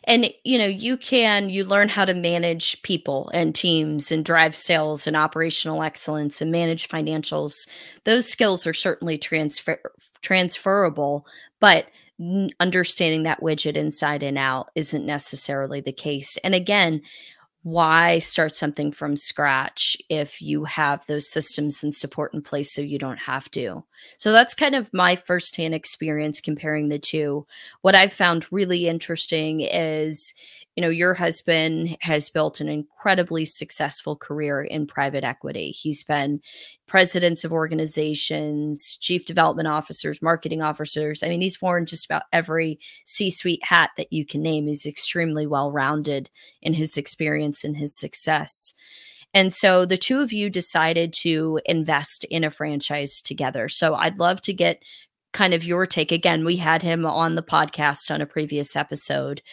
And 0.05 0.29
you 0.43 0.57
know, 0.57 0.65
you 0.65 0.97
can 0.97 1.49
you 1.49 1.65
learn 1.65 1.89
how 1.89 2.05
to 2.05 2.13
manage 2.13 2.81
people 2.83 3.29
and 3.33 3.53
teams 3.53 4.11
and 4.11 4.23
drive 4.23 4.55
sales 4.55 5.07
and 5.07 5.15
operational 5.17 5.83
excellence 5.83 6.41
and 6.41 6.51
manage 6.51 6.87
financials. 6.87 7.67
Those 8.05 8.27
skills 8.29 8.65
are 8.65 8.73
certainly 8.73 9.17
transfer 9.17 9.79
transferable, 10.21 11.27
but 11.59 11.87
understanding 12.59 13.23
that 13.23 13.41
widget 13.41 13.75
inside 13.75 14.23
and 14.23 14.37
out 14.37 14.71
isn't 14.75 15.05
necessarily 15.05 15.81
the 15.81 15.91
case. 15.91 16.37
And 16.37 16.55
again, 16.55 17.01
why 17.63 18.17
start 18.19 18.55
something 18.55 18.91
from 18.91 19.17
scratch 19.17 19.97
if 20.09 20.41
you 20.41 20.63
have 20.63 21.05
those 21.05 21.29
systems 21.29 21.83
and 21.83 21.93
support 21.93 22.33
in 22.33 22.41
place 22.41 22.71
so 22.71 22.81
you 22.81 22.97
don't 22.97 23.19
have 23.19 23.51
to? 23.51 23.83
So 24.17 24.31
that's 24.31 24.55
kind 24.55 24.73
of 24.73 24.93
my 24.93 25.15
firsthand 25.17 25.73
experience 25.73 26.39
comparing 26.39 26.87
the 26.87 26.99
two. 26.99 27.45
What 27.81 27.93
I've 27.93 28.13
found 28.13 28.51
really 28.51 28.87
interesting 28.87 29.61
is 29.61 30.33
you 30.77 30.81
know, 30.81 30.89
your 30.89 31.15
husband 31.15 31.97
has 32.01 32.29
built 32.29 32.61
an 32.61 32.69
incredibly 32.69 33.45
successful 33.45 34.15
career 34.15 34.61
in 34.61 34.85
private 34.85 35.23
equity. 35.23 35.71
He's 35.71 36.03
been 36.03 36.39
presidents 36.85 37.43
of 37.43 37.51
organizations, 37.51 38.95
chief 39.01 39.25
development 39.25 39.67
officers, 39.67 40.21
marketing 40.21 40.61
officers. 40.61 41.23
I 41.23 41.29
mean, 41.29 41.41
he's 41.41 41.59
worn 41.59 41.87
just 41.87 42.05
about 42.05 42.23
every 42.31 42.79
C 43.05 43.31
suite 43.31 43.63
hat 43.63 43.89
that 43.97 44.13
you 44.13 44.23
can 44.23 44.43
name. 44.43 44.67
He's 44.67 44.85
extremely 44.85 45.47
well 45.47 45.71
rounded 45.71 46.29
in 46.61 46.75
his 46.75 46.95
experience 46.95 47.63
and 47.63 47.75
his 47.75 47.97
success. 47.97 48.75
And 49.33 49.51
so 49.51 49.83
the 49.83 49.97
two 49.97 50.21
of 50.21 50.31
you 50.31 50.47
decided 50.47 51.11
to 51.21 51.59
invest 51.65 52.23
in 52.25 52.43
a 52.43 52.51
franchise 52.51 53.21
together. 53.21 53.67
So 53.67 53.95
I'd 53.95 54.19
love 54.19 54.41
to 54.41 54.53
get 54.53 54.83
kind 55.37 55.53
of 55.53 55.63
your 55.63 55.85
take. 55.85 56.11
Again, 56.11 56.43
we 56.43 56.55
had 56.55 56.81
him 56.81 57.05
on 57.05 57.35
the 57.35 57.43
podcast 57.43 58.09
on 58.09 58.21
a 58.21 58.25
previous 58.25 58.75
episode, 58.75 59.43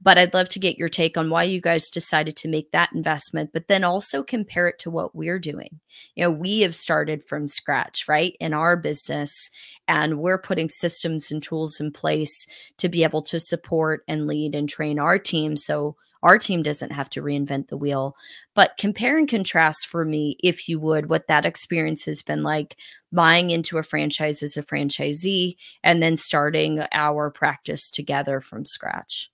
but 0.00 0.16
I'd 0.16 0.34
love 0.34 0.48
to 0.50 0.60
get 0.60 0.78
your 0.78 0.88
take 0.88 1.18
on 1.18 1.30
why 1.30 1.42
you 1.42 1.60
guys 1.60 1.90
decided 1.90 2.36
to 2.36 2.48
make 2.48 2.70
that 2.70 2.90
investment, 2.94 3.50
but 3.52 3.66
then 3.66 3.82
also 3.82 4.22
compare 4.22 4.68
it 4.68 4.78
to 4.78 4.90
what 4.90 5.16
we're 5.16 5.40
doing. 5.40 5.80
You 6.14 6.22
know, 6.22 6.30
we 6.30 6.60
have 6.60 6.76
started 6.76 7.24
from 7.26 7.48
scratch, 7.48 8.06
right, 8.06 8.36
in 8.38 8.54
our 8.54 8.76
business, 8.76 9.50
and 9.88 10.20
we're 10.20 10.40
putting 10.40 10.68
systems 10.68 11.32
and 11.32 11.42
tools 11.42 11.80
in 11.80 11.90
place 11.90 12.46
to 12.78 12.88
be 12.88 13.02
able 13.02 13.22
to 13.22 13.40
support 13.40 14.04
and 14.06 14.28
lead 14.28 14.54
and 14.54 14.68
train 14.68 15.00
our 15.00 15.18
team. 15.18 15.56
So 15.56 15.96
our 16.22 16.38
team 16.38 16.62
doesn't 16.62 16.92
have 16.92 17.10
to 17.10 17.22
reinvent 17.22 17.68
the 17.68 17.76
wheel. 17.76 18.16
But 18.54 18.76
compare 18.78 19.18
and 19.18 19.28
contrast 19.28 19.86
for 19.86 20.04
me, 20.04 20.36
if 20.42 20.68
you 20.68 20.78
would, 20.80 21.08
what 21.08 21.26
that 21.26 21.44
experience 21.44 22.04
has 22.06 22.22
been 22.22 22.42
like 22.42 22.76
buying 23.10 23.50
into 23.50 23.78
a 23.78 23.82
franchise 23.82 24.42
as 24.42 24.56
a 24.56 24.62
franchisee 24.62 25.56
and 25.82 26.02
then 26.02 26.16
starting 26.16 26.80
our 26.92 27.30
practice 27.30 27.90
together 27.90 28.40
from 28.40 28.64
scratch. 28.64 29.30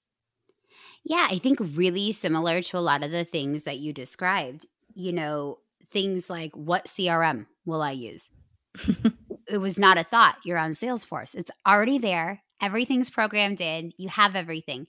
Yeah, 1.04 1.28
I 1.30 1.38
think 1.38 1.58
really 1.60 2.12
similar 2.12 2.60
to 2.62 2.78
a 2.78 2.80
lot 2.80 3.04
of 3.04 3.10
the 3.10 3.24
things 3.24 3.62
that 3.62 3.78
you 3.78 3.92
described. 3.92 4.66
You 4.94 5.12
know, 5.12 5.58
things 5.90 6.28
like 6.28 6.54
what 6.54 6.86
CRM 6.86 7.46
will 7.64 7.82
I 7.82 7.92
use? 7.92 8.30
it 9.48 9.58
was 9.58 9.78
not 9.78 9.98
a 9.98 10.04
thought. 10.04 10.36
You're 10.44 10.58
on 10.58 10.70
Salesforce, 10.70 11.34
it's 11.34 11.50
already 11.66 11.98
there. 11.98 12.42
Everything's 12.60 13.08
programmed 13.08 13.60
in. 13.60 13.92
You 13.96 14.08
have 14.08 14.34
everything 14.34 14.88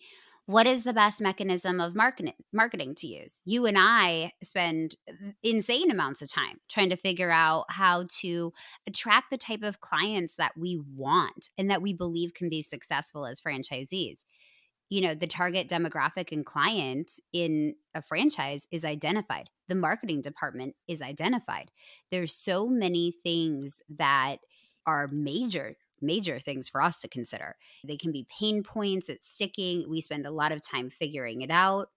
what 0.49 0.67
is 0.67 0.81
the 0.81 0.93
best 0.93 1.21
mechanism 1.21 1.79
of 1.79 1.93
marketing 1.93 2.33
marketing 2.51 2.95
to 2.95 3.05
use? 3.05 3.39
You 3.45 3.67
and 3.67 3.77
i 3.79 4.31
spend 4.41 4.95
insane 5.43 5.91
amounts 5.91 6.23
of 6.23 6.33
time 6.33 6.59
trying 6.67 6.89
to 6.89 6.95
figure 6.95 7.29
out 7.29 7.65
how 7.69 8.07
to 8.21 8.51
attract 8.87 9.29
the 9.29 9.37
type 9.37 9.61
of 9.61 9.79
clients 9.79 10.33
that 10.35 10.53
we 10.57 10.81
want 10.95 11.49
and 11.55 11.69
that 11.69 11.83
we 11.83 11.93
believe 11.93 12.33
can 12.33 12.49
be 12.49 12.63
successful 12.63 13.27
as 13.27 13.39
franchisees. 13.39 14.21
You 14.89 15.01
know 15.01 15.13
the 15.13 15.27
target 15.27 15.69
demographic 15.69 16.31
and 16.31 16.43
client 16.43 17.11
in 17.31 17.75
a 17.93 18.01
franchise 18.01 18.65
is 18.71 18.83
identified. 18.83 19.51
The 19.67 19.75
marketing 19.75 20.23
department 20.23 20.75
is 20.87 20.99
identified. 20.99 21.69
There's 22.09 22.33
so 22.33 22.67
many 22.67 23.13
things 23.23 23.83
that 23.99 24.37
are 24.87 25.07
major 25.09 25.75
major 26.01 26.39
things 26.39 26.69
for 26.69 26.81
us 26.81 27.01
to 27.01 27.07
consider. 27.07 27.55
They 27.83 27.97
can 27.97 28.11
be 28.11 28.27
pain 28.29 28.63
points, 28.63 29.09
it's 29.09 29.31
sticking. 29.31 29.89
We 29.89 30.01
spend 30.01 30.25
a 30.25 30.31
lot 30.31 30.51
of 30.51 30.61
time 30.61 30.89
figuring 30.89 31.41
it 31.41 31.51
out. 31.51 31.89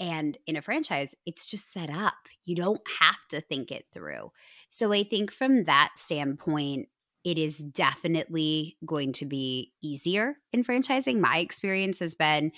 And 0.00 0.36
in 0.46 0.56
a 0.56 0.62
franchise, 0.62 1.14
it's 1.24 1.46
just 1.46 1.72
set 1.72 1.88
up. 1.88 2.14
You 2.44 2.56
don't 2.56 2.80
have 3.00 3.20
to 3.30 3.40
think 3.40 3.70
it 3.70 3.86
through. 3.92 4.32
So 4.68 4.92
I 4.92 5.04
think 5.04 5.32
from 5.32 5.64
that 5.64 5.90
standpoint, 5.96 6.88
it 7.24 7.38
is 7.38 7.58
definitely 7.58 8.76
going 8.84 9.12
to 9.14 9.24
be 9.24 9.72
easier 9.82 10.36
in 10.52 10.64
franchising. 10.64 11.20
My 11.20 11.38
experience 11.38 11.98
has 12.00 12.14
been 12.14 12.52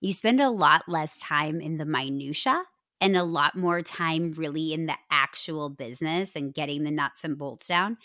you 0.00 0.12
spend 0.12 0.40
a 0.40 0.50
lot 0.50 0.82
less 0.88 1.18
time 1.18 1.60
in 1.60 1.78
the 1.78 1.84
minutia 1.84 2.64
and 3.06 3.16
a 3.16 3.24
lot 3.24 3.56
more 3.56 3.82
time 3.82 4.32
really 4.32 4.72
in 4.72 4.86
the 4.86 4.96
actual 5.10 5.68
business 5.68 6.36
and 6.36 6.54
getting 6.54 6.84
the 6.84 6.90
nuts 6.90 7.24
and 7.24 7.38
bolts 7.38 7.66
down 7.66 7.96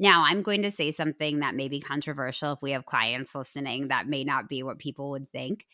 now, 0.00 0.24
I'm 0.26 0.40
going 0.40 0.62
to 0.62 0.70
say 0.70 0.92
something 0.92 1.40
that 1.40 1.54
may 1.54 1.68
be 1.68 1.78
controversial 1.78 2.54
if 2.54 2.62
we 2.62 2.70
have 2.70 2.86
clients 2.86 3.34
listening 3.34 3.88
that 3.88 4.08
may 4.08 4.24
not 4.24 4.48
be 4.48 4.62
what 4.62 4.78
people 4.78 5.10
would 5.10 5.30
think. 5.30 5.66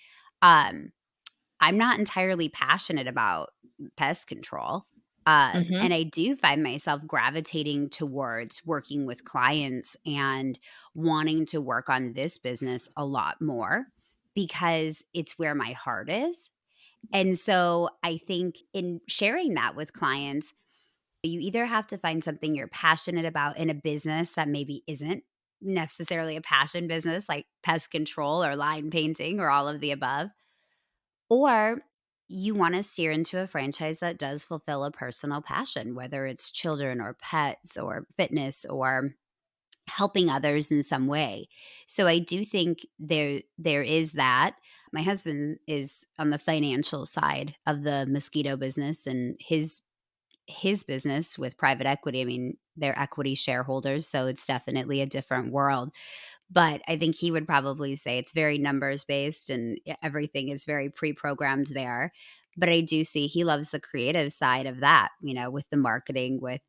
Um, 0.43 0.91
I'm 1.61 1.79
not 1.79 2.01
entirely 2.01 2.49
passionate 2.49 3.07
about 3.07 3.51
pest 3.97 4.27
control. 4.27 4.85
Uh, 5.27 5.53
mm-hmm. 5.53 5.75
And 5.75 5.95
I 5.95 6.03
do 6.03 6.35
find 6.35 6.61
myself 6.61 7.07
gravitating 7.07 7.91
towards 7.91 8.67
working 8.67 9.07
with 9.07 9.25
clients 9.25 9.97
and 10.05 10.59
wanting 10.93 11.47
to 11.47 11.61
work 11.61 11.89
on 11.89 12.13
this 12.13 12.37
business 12.37 12.89
a 12.97 13.07
lot 13.07 13.41
more 13.41 13.87
because 14.35 15.05
it's 15.15 15.39
where 15.39 15.55
my 15.55 15.71
heart 15.71 16.11
is. 16.11 16.51
And 17.13 17.39
so 17.39 17.91
I 18.03 18.19
think 18.19 18.57
in 18.73 19.01
sharing 19.09 19.55
that 19.55 19.77
with 19.77 19.93
clients, 19.93 20.53
you 21.23 21.41
either 21.41 21.67
have 21.67 21.87
to 21.89 21.99
find 21.99 22.23
something 22.23 22.55
you're 22.55 22.69
passionate 22.69 23.27
about 23.27 23.59
in 23.59 23.71
a 23.71 23.75
business 23.75 24.33
that 24.33 24.49
maybe 24.49 24.85
isn't 24.87 25.25
necessarily 25.61 26.37
a 26.37 26.43
passion 26.43 26.87
business 26.89 27.29
like 27.29 27.47
pest 27.63 27.91
control 27.91 28.45
or 28.45 28.57
line 28.57 28.91
painting 28.91 29.41
or 29.41 29.51
all 29.51 29.69
of 29.69 29.81
the 29.81 29.91
above, 29.93 30.31
or 31.29 31.81
you 32.29 32.55
want 32.55 32.75
to 32.75 32.83
steer 32.83 33.13
into 33.13 33.41
a 33.41 33.47
franchise 33.47 34.01
that 34.01 34.19
does 34.19 34.45
fulfill 34.45 34.85
a 34.85 34.91
personal 34.91 35.41
passion, 35.41 35.95
whether 35.95 36.27
it's 36.27 36.51
children 36.51 37.01
or 37.01 37.15
pets 37.15 37.77
or 37.77 38.07
fitness 38.17 38.65
or 38.65 39.15
helping 39.89 40.29
others 40.31 40.73
in 40.73 40.83
some 40.83 41.07
way. 41.07 41.49
So 41.87 42.07
I 42.07 42.19
do 42.19 42.45
think 42.45 42.87
there 42.99 43.43
there 43.59 43.83
is 43.83 44.13
that. 44.13 44.57
My 44.93 45.03
husband 45.03 45.59
is 45.67 46.07
on 46.19 46.31
the 46.31 46.39
financial 46.39 47.07
side 47.07 47.55
of 47.67 47.83
the 47.83 48.07
mosquito 48.09 48.57
business 48.57 49.07
and 49.07 49.37
his 49.41 49.81
his 50.49 50.85
business 50.85 51.37
with 51.37 51.59
private 51.59 51.87
equity. 51.87 52.21
I 52.21 52.25
mean, 52.25 52.57
they're 52.77 52.99
equity 52.99 53.35
shareholders, 53.35 54.07
so 54.07 54.27
it's 54.27 54.47
definitely 54.47 55.01
a 55.01 55.07
different 55.07 55.53
world. 55.53 55.93
But 56.51 56.83
I 56.87 56.97
think 56.97 57.17
he 57.17 57.33
would 57.33 57.47
probably 57.47 57.97
say 57.97 58.19
it's 58.19 58.33
very 58.33 58.57
numbers 58.57 59.03
based 59.03 59.51
and 59.51 59.79
everything 60.03 60.51
is 60.51 60.65
very 60.65 60.89
pre 60.89 61.13
programmed 61.13 61.69
there. 61.69 62.13
But 62.57 62.69
I 62.69 62.81
do 62.81 63.05
see 63.05 63.27
he 63.27 63.45
loves 63.45 63.71
the 63.71 63.81
creative 63.81 64.33
side 64.33 64.67
of 64.67 64.81
that, 64.81 65.09
you 65.21 65.35
know, 65.35 65.51
with 65.51 65.69
the 65.71 65.77
marketing, 65.77 66.41
with 66.41 66.61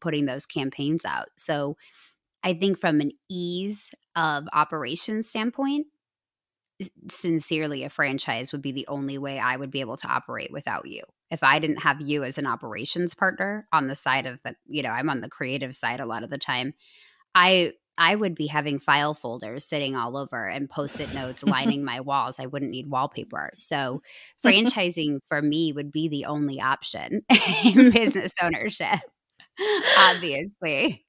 putting 0.00 0.26
those 0.26 0.46
campaigns 0.46 1.04
out. 1.04 1.28
So 1.36 1.76
I 2.42 2.54
think 2.54 2.80
from 2.80 3.00
an 3.00 3.12
ease 3.28 3.90
of 4.16 4.48
operation 4.52 5.22
standpoint, 5.22 5.86
sincerely 7.10 7.84
a 7.84 7.90
franchise 7.90 8.52
would 8.52 8.62
be 8.62 8.72
the 8.72 8.86
only 8.88 9.18
way 9.18 9.38
I 9.38 9.56
would 9.56 9.70
be 9.70 9.80
able 9.80 9.96
to 9.98 10.08
operate 10.08 10.52
without 10.52 10.86
you. 10.86 11.02
If 11.30 11.42
I 11.42 11.58
didn't 11.58 11.82
have 11.82 12.00
you 12.00 12.24
as 12.24 12.38
an 12.38 12.46
operations 12.46 13.14
partner 13.14 13.66
on 13.72 13.86
the 13.86 13.96
side 13.96 14.26
of 14.26 14.40
the, 14.44 14.54
you 14.66 14.82
know, 14.82 14.90
I'm 14.90 15.10
on 15.10 15.20
the 15.20 15.28
creative 15.28 15.74
side 15.74 16.00
a 16.00 16.06
lot 16.06 16.22
of 16.22 16.30
the 16.30 16.38
time. 16.38 16.74
I 17.34 17.74
I 17.98 18.14
would 18.14 18.34
be 18.34 18.46
having 18.46 18.78
file 18.78 19.14
folders 19.14 19.68
sitting 19.68 19.94
all 19.94 20.16
over 20.16 20.48
and 20.48 20.70
post 20.70 21.00
it 21.00 21.12
notes 21.12 21.42
lining 21.44 21.84
my 21.84 22.00
walls. 22.00 22.40
I 22.40 22.46
wouldn't 22.46 22.70
need 22.70 22.90
wallpaper. 22.90 23.50
So, 23.56 24.02
franchising 24.44 25.18
for 25.28 25.42
me 25.42 25.72
would 25.72 25.92
be 25.92 26.08
the 26.08 26.24
only 26.24 26.60
option 26.60 27.22
in 27.64 27.90
business 27.90 28.32
ownership, 28.42 29.00
obviously. 29.98 31.04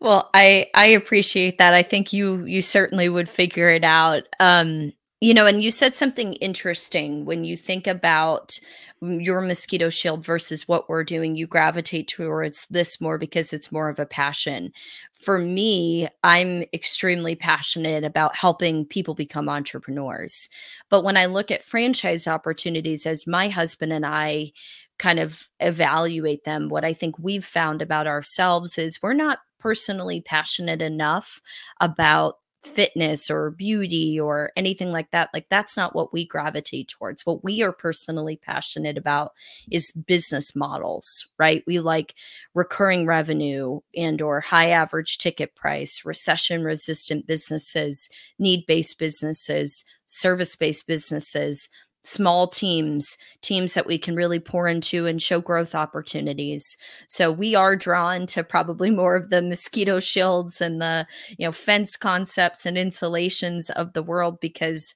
Well, 0.00 0.30
I 0.34 0.66
I 0.74 0.88
appreciate 0.90 1.58
that. 1.58 1.74
I 1.74 1.82
think 1.82 2.12
you 2.12 2.44
you 2.44 2.62
certainly 2.62 3.08
would 3.08 3.28
figure 3.28 3.70
it 3.70 3.84
out. 3.84 4.24
Um, 4.40 4.92
you 5.20 5.32
know, 5.32 5.46
and 5.46 5.62
you 5.62 5.70
said 5.70 5.94
something 5.94 6.34
interesting 6.34 7.24
when 7.24 7.44
you 7.44 7.56
think 7.56 7.86
about 7.86 8.58
your 9.00 9.40
mosquito 9.40 9.88
shield 9.88 10.24
versus 10.24 10.66
what 10.68 10.88
we're 10.88 11.04
doing, 11.04 11.36
you 11.36 11.46
gravitate 11.46 12.08
towards 12.08 12.66
this 12.68 13.00
more 13.00 13.16
because 13.18 13.52
it's 13.52 13.72
more 13.72 13.88
of 13.88 13.98
a 13.98 14.06
passion. 14.06 14.72
For 15.12 15.38
me, 15.38 16.08
I'm 16.22 16.64
extremely 16.74 17.34
passionate 17.36 18.04
about 18.04 18.36
helping 18.36 18.84
people 18.84 19.14
become 19.14 19.48
entrepreneurs. 19.48 20.48
But 20.90 21.04
when 21.04 21.16
I 21.16 21.26
look 21.26 21.50
at 21.50 21.64
franchise 21.64 22.26
opportunities, 22.26 23.06
as 23.06 23.26
my 23.26 23.48
husband 23.48 23.92
and 23.92 24.04
I 24.04 24.52
kind 24.98 25.18
of 25.18 25.48
evaluate 25.60 26.44
them, 26.44 26.68
what 26.68 26.84
I 26.84 26.92
think 26.92 27.18
we've 27.18 27.44
found 27.44 27.82
about 27.82 28.06
ourselves 28.06 28.78
is 28.78 29.00
we're 29.02 29.12
not 29.14 29.38
personally 29.58 30.20
passionate 30.20 30.82
enough 30.82 31.40
about 31.80 32.36
fitness 32.64 33.30
or 33.30 33.50
beauty 33.50 34.18
or 34.18 34.50
anything 34.56 34.90
like 34.90 35.10
that. 35.10 35.28
Like 35.34 35.46
that's 35.50 35.76
not 35.76 35.94
what 35.94 36.12
we 36.12 36.26
gravitate 36.26 36.88
towards. 36.88 37.24
What 37.24 37.44
we 37.44 37.62
are 37.62 37.72
personally 37.72 38.36
passionate 38.36 38.96
about 38.96 39.32
is 39.70 39.92
business 40.06 40.56
models 40.56 41.26
right? 41.38 41.62
We 41.66 41.80
like 41.80 42.14
recurring 42.54 43.06
revenue 43.06 43.80
and 43.96 44.20
or 44.22 44.40
high 44.40 44.70
average 44.70 45.18
ticket 45.18 45.54
price 45.54 46.02
recession 46.04 46.64
resistant 46.64 47.26
businesses 47.26 48.08
need 48.38 48.64
based 48.66 48.98
businesses 48.98 49.84
service 50.06 50.56
based 50.56 50.86
businesses 50.86 51.68
small 52.04 52.46
teams, 52.46 53.18
teams 53.40 53.74
that 53.74 53.86
we 53.86 53.98
can 53.98 54.14
really 54.14 54.38
pour 54.38 54.68
into 54.68 55.06
and 55.06 55.20
show 55.20 55.40
growth 55.40 55.74
opportunities. 55.74 56.76
So 57.08 57.32
we 57.32 57.54
are 57.54 57.74
drawn 57.74 58.26
to 58.28 58.44
probably 58.44 58.90
more 58.90 59.16
of 59.16 59.30
the 59.30 59.42
mosquito 59.42 60.00
shields 60.00 60.60
and 60.60 60.80
the, 60.80 61.06
you 61.38 61.46
know, 61.46 61.52
fence 61.52 61.96
concepts 61.96 62.66
and 62.66 62.76
insulations 62.78 63.70
of 63.70 63.94
the 63.94 64.02
world 64.02 64.38
because 64.40 64.94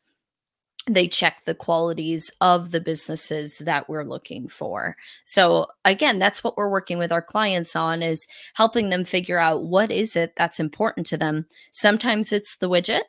they 0.87 1.07
check 1.07 1.43
the 1.45 1.55
qualities 1.55 2.31
of 2.41 2.71
the 2.71 2.81
businesses 2.81 3.59
that 3.59 3.89
we're 3.89 4.05
looking 4.05 4.49
for. 4.49 4.97
So 5.25 5.67
again, 5.85 6.19
that's 6.19 6.43
what 6.43 6.57
we're 6.57 6.71
working 6.71 6.99
with 6.99 7.13
our 7.13 7.23
clients 7.23 7.77
on 7.77 8.03
is 8.03 8.27
helping 8.55 8.89
them 8.89 9.05
figure 9.05 9.39
out 9.39 9.65
what 9.65 9.91
is 9.91 10.17
it 10.17 10.33
that's 10.37 10.61
important 10.61 11.07
to 11.09 11.17
them. 11.17 11.47
Sometimes 11.73 12.33
it's 12.33 12.57
the 12.57 12.71
widget, 12.71 13.03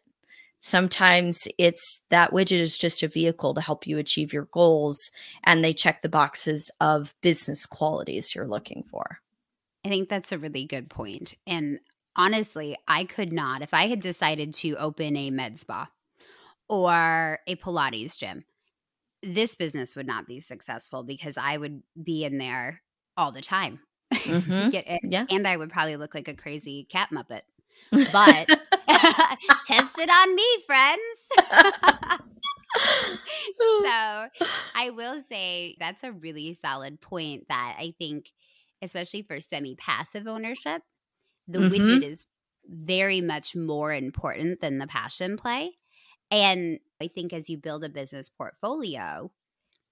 Sometimes 0.60 1.48
it's 1.58 2.02
that 2.10 2.32
widget 2.32 2.60
is 2.60 2.78
just 2.78 3.02
a 3.02 3.08
vehicle 3.08 3.54
to 3.54 3.62
help 3.62 3.88
you 3.88 3.98
achieve 3.98 4.34
your 4.34 4.46
goals 4.52 5.10
and 5.46 5.64
they 5.64 5.72
check 5.72 6.02
the 6.02 6.10
boxes 6.10 6.70
of 6.82 7.16
business 7.22 7.66
qualities 7.66 8.36
you're 8.36 8.48
looking 8.48 8.84
for. 8.84 9.20
I 9.86 9.90
think 9.90 10.10
that's 10.10 10.34
a 10.34 10.38
really 10.38 10.66
good 10.66 10.90
point. 10.90 11.36
And 11.48 11.80
honestly, 12.16 12.76
I 12.88 13.06
could 13.06 13.32
not, 13.32 13.62
if 13.62 13.74
I 13.74 13.88
had 13.88 14.02
decided 14.02 14.54
to 14.56 14.76
open 14.76 15.16
a 15.16 15.32
med 15.32 15.58
spa 15.58 15.90
or 16.68 17.40
a 17.48 17.56
Pilates 17.56 18.18
gym, 18.18 18.44
this 19.24 19.56
business 19.56 19.96
would 19.96 20.08
not 20.08 20.28
be 20.28 20.42
successful 20.42 21.04
because 21.04 21.38
I 21.38 21.58
would 21.58 21.82
be 22.02 22.26
in 22.26 22.38
there 22.38 22.82
all 23.18 23.32
the 23.32 23.42
time. 23.42 23.80
Mm-hmm. 24.12 24.70
yeah. 25.04 25.26
And 25.30 25.48
I 25.48 25.56
would 25.56 25.70
probably 25.70 25.96
look 25.96 26.14
like 26.14 26.28
a 26.28 26.34
crazy 26.34 26.86
cat 26.90 27.10
muppet. 27.14 27.42
But 27.92 28.48
test 29.66 30.00
it 30.00 30.10
on 30.10 30.36
me, 30.36 30.46
friends. 30.66 31.20
so 33.60 34.28
I 34.76 34.90
will 34.92 35.22
say 35.30 35.76
that's 35.80 36.04
a 36.04 36.12
really 36.12 36.54
solid 36.54 37.02
point 37.02 37.48
that 37.50 37.76
I 37.80 37.94
think, 37.98 38.32
especially 38.82 39.24
for 39.24 39.40
semi 39.40 39.76
passive 39.76 40.28
ownership, 40.28 40.82
the 41.48 41.60
mm-hmm. 41.60 41.74
widget 41.74 42.04
is 42.04 42.26
very 42.68 43.22
much 43.22 43.56
more 43.56 43.94
important 43.94 44.62
than 44.62 44.78
the 44.78 44.88
passion 44.88 45.38
play. 45.38 45.72
And 46.32 46.80
I 47.02 47.08
think 47.08 47.34
as 47.34 47.50
you 47.50 47.58
build 47.58 47.84
a 47.84 47.90
business 47.90 48.30
portfolio, 48.30 49.32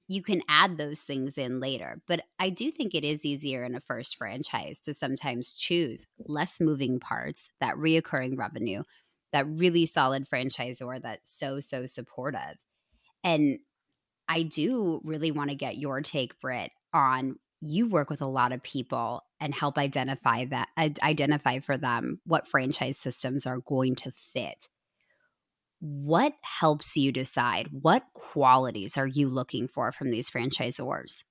you 0.07 0.23
can 0.23 0.41
add 0.47 0.77
those 0.77 1.01
things 1.01 1.37
in 1.37 1.59
later. 1.59 2.01
But 2.07 2.21
I 2.39 2.49
do 2.49 2.71
think 2.71 2.95
it 2.95 3.03
is 3.03 3.25
easier 3.25 3.63
in 3.63 3.75
a 3.75 3.81
first 3.81 4.17
franchise 4.17 4.79
to 4.79 4.93
sometimes 4.93 5.53
choose 5.53 6.07
less 6.19 6.59
moving 6.59 6.99
parts, 6.99 7.51
that 7.59 7.75
reoccurring 7.75 8.37
revenue, 8.37 8.83
that 9.33 9.47
really 9.47 9.85
solid 9.85 10.29
franchisor 10.29 11.01
that's 11.01 11.31
so, 11.37 11.59
so 11.59 11.85
supportive. 11.85 12.57
And 13.23 13.59
I 14.29 14.43
do 14.43 15.01
really 15.03 15.31
want 15.31 15.49
to 15.49 15.55
get 15.55 15.77
your 15.77 16.01
take, 16.01 16.39
Britt, 16.39 16.71
on 16.93 17.37
you 17.61 17.87
work 17.87 18.09
with 18.09 18.21
a 18.21 18.27
lot 18.27 18.51
of 18.51 18.63
people 18.63 19.23
and 19.39 19.53
help 19.53 19.77
identify 19.77 20.45
that 20.45 20.69
identify 20.77 21.59
for 21.59 21.75
them 21.75 22.19
what 22.25 22.47
franchise 22.47 22.97
systems 22.97 23.45
are 23.45 23.59
going 23.59 23.95
to 23.95 24.11
fit 24.11 24.67
what 25.79 26.33
helps 26.41 26.95
you 26.95 27.11
decide 27.11 27.67
what 27.71 28.03
qualities 28.13 28.97
are 28.97 29.07
you 29.07 29.27
looking 29.27 29.67
for 29.67 29.91
from 29.91 30.09
these 30.09 30.29
franchisors? 30.29 31.23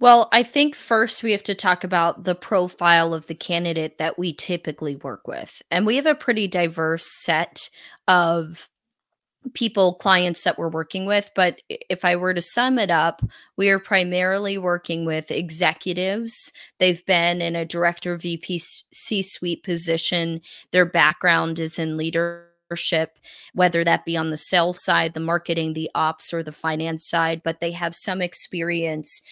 Well, 0.00 0.30
I 0.32 0.42
think 0.42 0.74
first 0.74 1.22
we 1.22 1.32
have 1.32 1.42
to 1.42 1.54
talk 1.54 1.84
about 1.84 2.24
the 2.24 2.34
profile 2.34 3.12
of 3.12 3.26
the 3.26 3.34
candidate 3.34 3.98
that 3.98 4.18
we 4.18 4.32
typically 4.32 4.96
work 4.96 5.28
with. 5.28 5.60
And 5.70 5.84
we 5.84 5.96
have 5.96 6.06
a 6.06 6.14
pretty 6.14 6.48
diverse 6.48 7.06
set 7.06 7.68
of 8.08 8.70
people, 9.52 9.94
clients 9.94 10.44
that 10.44 10.58
we're 10.58 10.70
working 10.70 11.04
with. 11.04 11.30
But 11.34 11.60
if 11.68 12.04
I 12.04 12.16
were 12.16 12.32
to 12.32 12.40
sum 12.40 12.78
it 12.78 12.90
up, 12.90 13.22
we 13.56 13.68
are 13.68 13.78
primarily 13.78 14.56
working 14.56 15.04
with 15.04 15.30
executives. 15.30 16.50
They've 16.78 17.04
been 17.04 17.42
in 17.42 17.54
a 17.54 17.66
director 17.66 18.16
VP 18.16 18.58
C 18.58 19.22
suite 19.22 19.62
position, 19.62 20.40
their 20.72 20.86
background 20.86 21.58
is 21.58 21.78
in 21.78 21.98
leadership 21.98 22.49
leadership, 22.70 23.18
whether 23.52 23.84
that 23.84 24.04
be 24.04 24.16
on 24.16 24.30
the 24.30 24.36
sales 24.36 24.82
side, 24.82 25.14
the 25.14 25.20
marketing, 25.20 25.72
the 25.72 25.90
ops, 25.94 26.32
or 26.32 26.42
the 26.42 26.52
finance 26.52 27.08
side, 27.08 27.42
but 27.42 27.60
they 27.60 27.72
have 27.72 27.94
some 27.94 28.22
experience 28.22 29.22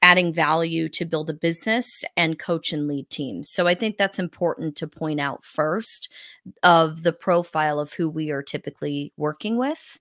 adding 0.00 0.32
value 0.32 0.88
to 0.88 1.04
build 1.04 1.28
a 1.28 1.34
business 1.34 2.04
and 2.16 2.38
coach 2.38 2.72
and 2.72 2.86
lead 2.86 3.08
teams. 3.10 3.50
So 3.50 3.66
I 3.66 3.74
think 3.74 3.96
that's 3.96 4.18
important 4.18 4.76
to 4.76 4.86
point 4.86 5.20
out 5.20 5.44
first 5.44 6.12
of 6.62 7.02
the 7.02 7.12
profile 7.12 7.80
of 7.80 7.94
who 7.94 8.08
we 8.08 8.30
are 8.30 8.42
typically 8.42 9.12
working 9.16 9.56
with. 9.56 9.98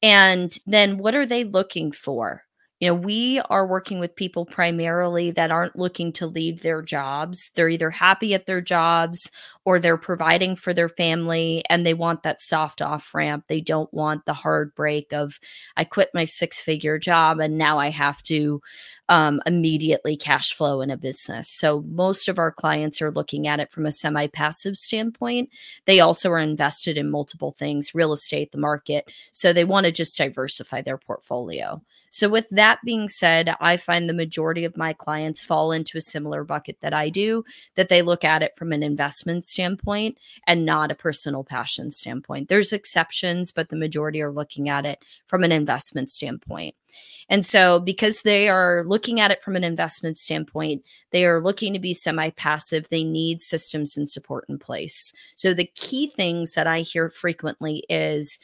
And 0.00 0.56
then 0.66 0.98
what 0.98 1.14
are 1.14 1.26
they 1.26 1.42
looking 1.42 1.90
for? 1.90 2.44
you 2.82 2.88
know, 2.88 2.96
we 2.96 3.38
are 3.48 3.64
working 3.64 4.00
with 4.00 4.16
people 4.16 4.44
primarily 4.44 5.30
that 5.30 5.52
aren't 5.52 5.78
looking 5.78 6.12
to 6.14 6.26
leave 6.26 6.62
their 6.62 6.82
jobs. 6.82 7.52
They're 7.54 7.68
either 7.68 7.90
happy 7.90 8.34
at 8.34 8.46
their 8.46 8.60
jobs 8.60 9.30
or 9.64 9.78
they're 9.78 9.96
providing 9.96 10.56
for 10.56 10.74
their 10.74 10.88
family 10.88 11.62
and 11.68 11.86
they 11.86 11.94
want 11.94 12.22
that 12.22 12.42
soft 12.42 12.82
off 12.82 13.14
ramp. 13.14 13.44
They 13.48 13.60
don't 13.60 13.92
want 13.94 14.24
the 14.24 14.32
hard 14.32 14.74
break 14.74 15.12
of, 15.12 15.38
I 15.76 15.84
quit 15.84 16.10
my 16.14 16.24
six 16.24 16.60
figure 16.60 16.98
job 16.98 17.38
and 17.38 17.58
now 17.58 17.78
I 17.78 17.90
have 17.90 18.22
to 18.24 18.60
um, 19.08 19.40
immediately 19.46 20.16
cash 20.16 20.54
flow 20.54 20.80
in 20.80 20.90
a 20.90 20.96
business. 20.96 21.48
So 21.48 21.82
most 21.82 22.28
of 22.28 22.38
our 22.38 22.50
clients 22.50 23.02
are 23.02 23.10
looking 23.10 23.46
at 23.46 23.60
it 23.60 23.70
from 23.70 23.84
a 23.84 23.90
semi 23.90 24.26
passive 24.26 24.76
standpoint. 24.76 25.50
They 25.84 26.00
also 26.00 26.30
are 26.30 26.38
invested 26.38 26.96
in 26.96 27.10
multiple 27.10 27.52
things, 27.52 27.94
real 27.94 28.12
estate, 28.12 28.52
the 28.52 28.58
market. 28.58 29.10
So 29.32 29.52
they 29.52 29.64
want 29.64 29.86
to 29.86 29.92
just 29.92 30.16
diversify 30.16 30.82
their 30.82 30.98
portfolio. 30.98 31.82
So 32.10 32.28
with 32.28 32.48
that, 32.50 32.80
being 32.84 33.08
said, 33.08 33.54
I 33.60 33.76
find 33.76 34.08
the 34.08 34.14
majority 34.14 34.64
of 34.64 34.76
my 34.76 34.92
clients 34.92 35.44
fall 35.44 35.72
into 35.72 35.98
a 35.98 36.02
similar 36.02 36.44
bucket 36.44 36.78
that 36.80 36.94
I 36.94 37.08
do, 37.08 37.44
that 37.74 37.88
they 37.88 38.02
look 38.02 38.24
at 38.24 38.42
it 38.42 38.56
from 38.56 38.72
an 38.72 38.82
investment 38.82 39.44
standpoint 39.52 40.18
and 40.46 40.64
not 40.64 40.90
a 40.90 40.96
personal 40.96 41.44
passion 41.44 41.90
standpoint. 41.90 42.48
There's 42.48 42.72
exceptions, 42.72 43.52
but 43.52 43.68
the 43.68 43.76
majority 43.76 44.22
are 44.22 44.32
looking 44.32 44.68
at 44.68 44.86
it 44.86 45.04
from 45.26 45.44
an 45.44 45.52
investment 45.52 46.10
standpoint. 46.10 46.74
And 47.28 47.46
so, 47.46 47.80
because 47.80 48.22
they 48.22 48.48
are 48.48 48.84
looking 48.84 49.20
at 49.20 49.30
it 49.30 49.42
from 49.42 49.56
an 49.56 49.64
investment 49.64 50.18
standpoint, 50.18 50.84
they 51.10 51.24
are 51.24 51.40
looking 51.40 51.72
to 51.72 51.78
be 51.78 51.94
semi 51.94 52.30
passive. 52.30 52.88
They 52.88 53.04
need 53.04 53.40
systems 53.40 53.96
and 53.96 54.08
support 54.08 54.44
in 54.48 54.58
place. 54.58 55.12
So, 55.36 55.54
the 55.54 55.70
key 55.74 56.08
things 56.08 56.52
that 56.54 56.66
I 56.66 56.80
hear 56.80 57.08
frequently 57.08 57.84
is, 57.88 58.38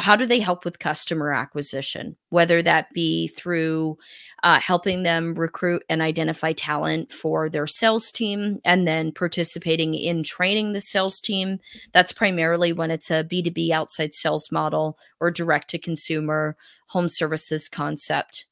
how 0.00 0.16
do 0.16 0.24
they 0.24 0.40
help 0.40 0.64
with 0.64 0.78
customer 0.78 1.32
acquisition? 1.32 2.16
Whether 2.30 2.62
that 2.62 2.92
be 2.94 3.28
through 3.28 3.98
uh, 4.42 4.58
helping 4.58 5.02
them 5.02 5.34
recruit 5.34 5.84
and 5.88 6.00
identify 6.00 6.52
talent 6.52 7.12
for 7.12 7.50
their 7.50 7.66
sales 7.66 8.10
team 8.10 8.60
and 8.64 8.88
then 8.88 9.12
participating 9.12 9.94
in 9.94 10.22
training 10.22 10.72
the 10.72 10.80
sales 10.80 11.20
team. 11.20 11.58
That's 11.92 12.12
primarily 12.12 12.72
when 12.72 12.90
it's 12.90 13.10
a 13.10 13.24
b2b 13.24 13.70
outside 13.70 14.14
sales 14.14 14.50
model 14.50 14.98
or 15.20 15.30
direct 15.30 15.68
to 15.70 15.78
consumer 15.78 16.56
home 16.88 17.08
services 17.08 17.68
concept. 17.68 18.46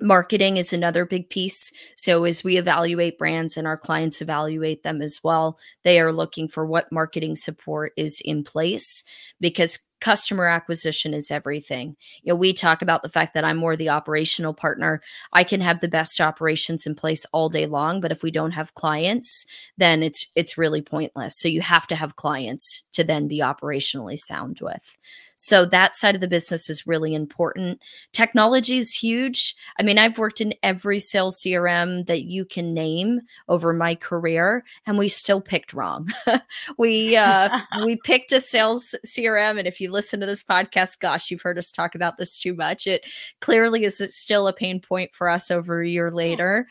Marketing 0.00 0.56
is 0.56 0.72
another 0.72 1.06
big 1.06 1.30
piece. 1.30 1.70
So, 1.94 2.24
as 2.24 2.42
we 2.42 2.56
evaluate 2.56 3.16
brands 3.16 3.56
and 3.56 3.64
our 3.64 3.78
clients 3.78 4.20
evaluate 4.20 4.82
them 4.82 5.00
as 5.00 5.20
well, 5.22 5.56
they 5.84 6.00
are 6.00 6.12
looking 6.12 6.48
for 6.48 6.66
what 6.66 6.90
marketing 6.90 7.36
support 7.36 7.92
is 7.96 8.20
in 8.24 8.42
place 8.42 9.04
because 9.40 9.78
customer 10.00 10.46
acquisition 10.46 11.14
is 11.14 11.30
everything. 11.30 11.96
You 12.22 12.32
know, 12.32 12.36
we 12.36 12.52
talk 12.52 12.82
about 12.82 13.02
the 13.02 13.08
fact 13.08 13.34
that 13.34 13.44
I'm 13.44 13.56
more 13.56 13.76
the 13.76 13.88
operational 13.88 14.54
partner. 14.54 15.00
I 15.32 15.44
can 15.44 15.60
have 15.60 15.80
the 15.80 15.88
best 15.88 16.20
operations 16.20 16.86
in 16.86 16.94
place 16.94 17.24
all 17.32 17.48
day 17.48 17.66
long, 17.66 18.00
but 18.00 18.12
if 18.12 18.22
we 18.22 18.30
don't 18.30 18.52
have 18.52 18.74
clients, 18.74 19.46
then 19.76 20.02
it's 20.02 20.26
it's 20.34 20.58
really 20.58 20.82
pointless. 20.82 21.38
So 21.38 21.48
you 21.48 21.62
have 21.62 21.86
to 21.88 21.96
have 21.96 22.16
clients 22.16 22.84
to 22.92 23.04
then 23.04 23.28
be 23.28 23.38
operationally 23.38 24.18
sound 24.18 24.60
with. 24.60 24.96
So 25.36 25.64
that 25.66 25.96
side 25.96 26.14
of 26.14 26.20
the 26.20 26.28
business 26.28 26.70
is 26.70 26.86
really 26.86 27.14
important. 27.14 27.80
Technology 28.12 28.78
is 28.78 28.94
huge. 28.94 29.54
I 29.78 29.82
mean, 29.82 29.98
I've 29.98 30.18
worked 30.18 30.40
in 30.40 30.54
every 30.62 30.98
sales 30.98 31.40
CRM 31.40 32.06
that 32.06 32.22
you 32.22 32.44
can 32.44 32.72
name 32.72 33.20
over 33.48 33.72
my 33.72 33.94
career, 33.94 34.64
and 34.86 34.96
we 34.96 35.08
still 35.08 35.40
picked 35.40 35.74
wrong. 35.74 36.08
we 36.78 37.16
uh, 37.16 37.58
we 37.84 37.96
picked 37.96 38.32
a 38.32 38.40
sales 38.40 38.94
CRM, 39.06 39.58
and 39.58 39.66
if 39.66 39.80
you 39.80 39.83
listen 39.90 40.20
to 40.20 40.26
this 40.26 40.42
podcast, 40.42 41.00
gosh, 41.00 41.30
you've 41.30 41.42
heard 41.42 41.58
us 41.58 41.72
talk 41.72 41.94
about 41.94 42.16
this 42.16 42.38
too 42.38 42.54
much. 42.54 42.86
It 42.86 43.02
clearly 43.40 43.84
is 43.84 44.02
still 44.10 44.46
a 44.48 44.52
pain 44.52 44.80
point 44.80 45.14
for 45.14 45.28
us 45.28 45.50
over 45.50 45.82
a 45.82 45.88
year 45.88 46.10
later. 46.10 46.66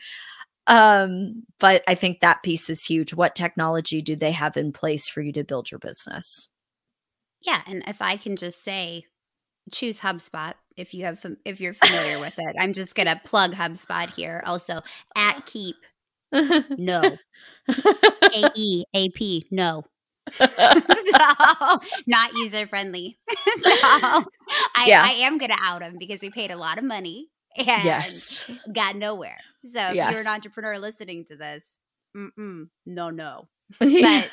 Um, 0.66 1.44
but 1.60 1.82
I 1.86 1.94
think 1.94 2.20
that 2.20 2.42
piece 2.42 2.70
is 2.70 2.84
huge. 2.84 3.12
What 3.12 3.34
technology 3.34 4.00
do 4.00 4.16
they 4.16 4.32
have 4.32 4.56
in 4.56 4.72
place 4.72 5.08
for 5.08 5.20
you 5.20 5.32
to 5.32 5.44
build 5.44 5.70
your 5.70 5.78
business? 5.78 6.48
Yeah, 7.42 7.60
and 7.66 7.82
if 7.86 8.00
I 8.00 8.16
can 8.16 8.36
just 8.36 8.64
say 8.64 9.04
choose 9.72 10.00
HubSpot 10.00 10.54
if 10.76 10.92
you 10.92 11.04
have 11.04 11.24
if 11.44 11.60
you're 11.60 11.74
familiar 11.74 12.18
with 12.18 12.34
it. 12.38 12.56
I'm 12.58 12.72
just 12.72 12.94
going 12.94 13.06
to 13.06 13.20
plug 13.24 13.52
HubSpot 13.52 14.10
here. 14.10 14.42
Also, 14.46 14.80
at 15.16 15.44
Keap 15.46 15.76
no. 16.32 17.16
K 17.70 18.48
E 18.54 18.84
A 18.94 19.08
P 19.10 19.46
no. 19.50 19.84
so 20.32 20.48
not 22.06 22.32
user 22.36 22.66
friendly. 22.66 23.18
so 23.28 23.70
I, 23.70 24.84
yeah. 24.86 25.02
I 25.04 25.12
am 25.20 25.38
going 25.38 25.50
to 25.50 25.58
out 25.60 25.80
them 25.80 25.96
because 25.98 26.22
we 26.22 26.30
paid 26.30 26.50
a 26.50 26.56
lot 26.56 26.78
of 26.78 26.84
money 26.84 27.28
and 27.56 27.84
yes. 27.84 28.50
got 28.72 28.96
nowhere. 28.96 29.38
So 29.64 29.80
if 29.80 29.94
yes. 29.94 30.12
you're 30.12 30.20
an 30.20 30.26
entrepreneur 30.26 30.78
listening 30.78 31.24
to 31.26 31.36
this, 31.36 31.78
no, 32.14 33.10
no. 33.10 33.48
But 33.78 34.30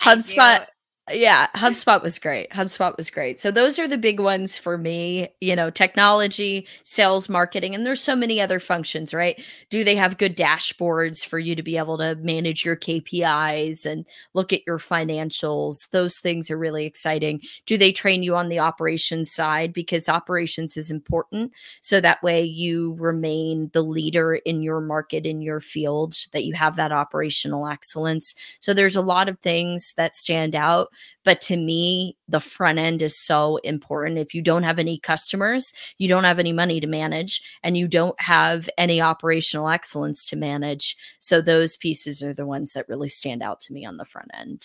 HubSpot 0.00 0.66
yeah, 1.12 1.48
HubSpot 1.54 2.02
was 2.02 2.18
great. 2.18 2.50
HubSpot 2.50 2.96
was 2.96 3.10
great. 3.10 3.40
So 3.40 3.50
those 3.50 3.78
are 3.78 3.88
the 3.88 3.98
big 3.98 4.20
ones 4.20 4.56
for 4.56 4.78
me, 4.78 5.28
you 5.40 5.54
know, 5.54 5.70
technology, 5.70 6.66
sales, 6.82 7.28
marketing, 7.28 7.74
and 7.74 7.84
there's 7.84 8.00
so 8.00 8.16
many 8.16 8.40
other 8.40 8.60
functions, 8.60 9.12
right? 9.12 9.42
Do 9.70 9.84
they 9.84 9.96
have 9.96 10.18
good 10.18 10.36
dashboards 10.36 11.24
for 11.24 11.38
you 11.38 11.54
to 11.54 11.62
be 11.62 11.76
able 11.76 11.98
to 11.98 12.14
manage 12.16 12.64
your 12.64 12.76
KPIs 12.76 13.86
and 13.86 14.06
look 14.34 14.52
at 14.52 14.66
your 14.66 14.78
financials? 14.78 15.90
Those 15.90 16.18
things 16.18 16.50
are 16.50 16.58
really 16.58 16.86
exciting. 16.86 17.40
Do 17.66 17.76
they 17.76 17.92
train 17.92 18.22
you 18.22 18.36
on 18.36 18.48
the 18.48 18.58
operations 18.58 19.32
side 19.32 19.72
because 19.72 20.08
operations 20.08 20.76
is 20.76 20.90
important 20.90 21.52
so 21.80 22.00
that 22.00 22.22
way 22.22 22.42
you 22.42 22.96
remain 22.98 23.70
the 23.72 23.82
leader 23.82 24.34
in 24.34 24.62
your 24.62 24.80
market 24.80 25.26
in 25.26 25.40
your 25.40 25.60
field 25.60 26.14
that 26.32 26.44
you 26.44 26.54
have 26.54 26.76
that 26.76 26.92
operational 26.92 27.66
excellence. 27.66 28.34
So 28.60 28.74
there's 28.74 28.96
a 28.96 29.02
lot 29.02 29.28
of 29.28 29.38
things 29.40 29.94
that 29.96 30.14
stand 30.14 30.54
out 30.54 30.88
but 31.24 31.40
to 31.42 31.56
me, 31.56 32.16
the 32.28 32.40
front 32.40 32.78
end 32.78 33.02
is 33.02 33.18
so 33.18 33.56
important. 33.58 34.18
If 34.18 34.34
you 34.34 34.42
don't 34.42 34.62
have 34.62 34.78
any 34.78 34.98
customers, 34.98 35.72
you 35.98 36.08
don't 36.08 36.24
have 36.24 36.38
any 36.38 36.52
money 36.52 36.80
to 36.80 36.86
manage, 36.86 37.40
and 37.62 37.76
you 37.76 37.88
don't 37.88 38.20
have 38.20 38.68
any 38.78 39.00
operational 39.00 39.68
excellence 39.68 40.24
to 40.26 40.36
manage. 40.36 40.96
So 41.18 41.40
those 41.40 41.76
pieces 41.76 42.22
are 42.22 42.34
the 42.34 42.46
ones 42.46 42.72
that 42.72 42.88
really 42.88 43.08
stand 43.08 43.42
out 43.42 43.60
to 43.62 43.72
me 43.72 43.84
on 43.84 43.96
the 43.96 44.04
front 44.04 44.30
end. 44.34 44.62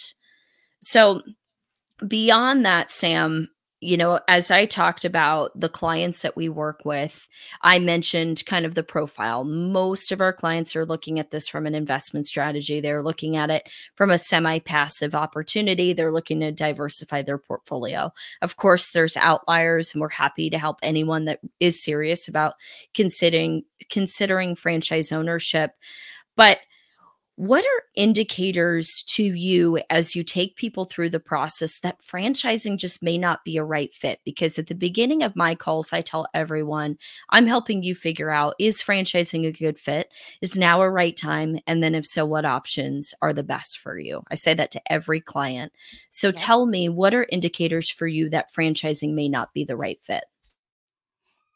So 0.81 1.21
beyond 2.07 2.65
that, 2.65 2.91
Sam, 2.91 3.49
you 3.83 3.97
know, 3.97 4.19
as 4.27 4.49
I 4.49 4.65
talked 4.65 5.05
about 5.05 5.51
the 5.59 5.69
clients 5.69 6.21
that 6.21 6.35
we 6.35 6.49
work 6.49 6.81
with, 6.85 7.27
I 7.61 7.79
mentioned 7.79 8.45
kind 8.45 8.65
of 8.65 8.75
the 8.75 8.83
profile. 8.83 9.43
Most 9.43 10.11
of 10.11 10.21
our 10.21 10.31
clients 10.33 10.75
are 10.75 10.85
looking 10.85 11.19
at 11.19 11.31
this 11.31 11.49
from 11.49 11.65
an 11.65 11.75
investment 11.75 12.25
strategy. 12.25 12.79
They're 12.79 13.03
looking 13.03 13.35
at 13.35 13.49
it 13.49 13.69
from 13.95 14.09
a 14.09 14.17
semi 14.17 14.59
passive 14.59 15.13
opportunity. 15.13 15.93
They're 15.93 16.11
looking 16.11 16.39
to 16.39 16.51
diversify 16.51 17.21
their 17.23 17.37
portfolio. 17.37 18.11
Of 18.41 18.55
course, 18.55 18.91
there's 18.91 19.17
outliers, 19.17 19.93
and 19.93 20.01
we're 20.01 20.09
happy 20.09 20.49
to 20.49 20.57
help 20.57 20.77
anyone 20.81 21.25
that 21.25 21.39
is 21.59 21.83
serious 21.83 22.27
about 22.27 22.53
considering 22.93 23.63
considering 23.89 24.55
franchise 24.55 25.11
ownership. 25.11 25.71
But 26.35 26.59
what 27.35 27.65
are 27.65 27.83
indicators 27.95 29.03
to 29.07 29.23
you 29.23 29.81
as 29.89 30.15
you 30.15 30.23
take 30.23 30.55
people 30.55 30.85
through 30.85 31.09
the 31.09 31.19
process 31.19 31.79
that 31.79 31.99
franchising 31.99 32.77
just 32.77 33.01
may 33.01 33.17
not 33.17 33.43
be 33.43 33.57
a 33.57 33.63
right 33.63 33.91
fit? 33.91 34.19
Because 34.23 34.59
at 34.59 34.67
the 34.67 34.75
beginning 34.75 35.23
of 35.23 35.35
my 35.35 35.55
calls, 35.55 35.91
I 35.91 36.01
tell 36.01 36.27
everyone 36.35 36.97
I'm 37.31 37.47
helping 37.47 37.81
you 37.81 37.95
figure 37.95 38.29
out 38.29 38.53
is 38.59 38.83
franchising 38.83 39.47
a 39.47 39.51
good 39.51 39.79
fit? 39.79 40.11
Is 40.41 40.57
now 40.57 40.81
a 40.81 40.89
right 40.89 41.17
time? 41.17 41.57
And 41.65 41.81
then, 41.81 41.95
if 41.95 42.05
so, 42.05 42.23
what 42.23 42.45
options 42.45 43.15
are 43.21 43.33
the 43.33 43.43
best 43.43 43.79
for 43.79 43.97
you? 43.97 44.21
I 44.29 44.35
say 44.35 44.53
that 44.53 44.69
to 44.71 44.91
every 44.91 45.19
client. 45.19 45.73
So 46.11 46.27
yeah. 46.27 46.33
tell 46.35 46.65
me, 46.67 46.87
what 46.87 47.15
are 47.15 47.25
indicators 47.29 47.89
for 47.89 48.05
you 48.05 48.29
that 48.29 48.53
franchising 48.53 49.13
may 49.13 49.27
not 49.27 49.53
be 49.53 49.63
the 49.63 49.75
right 49.75 49.99
fit? 50.01 50.25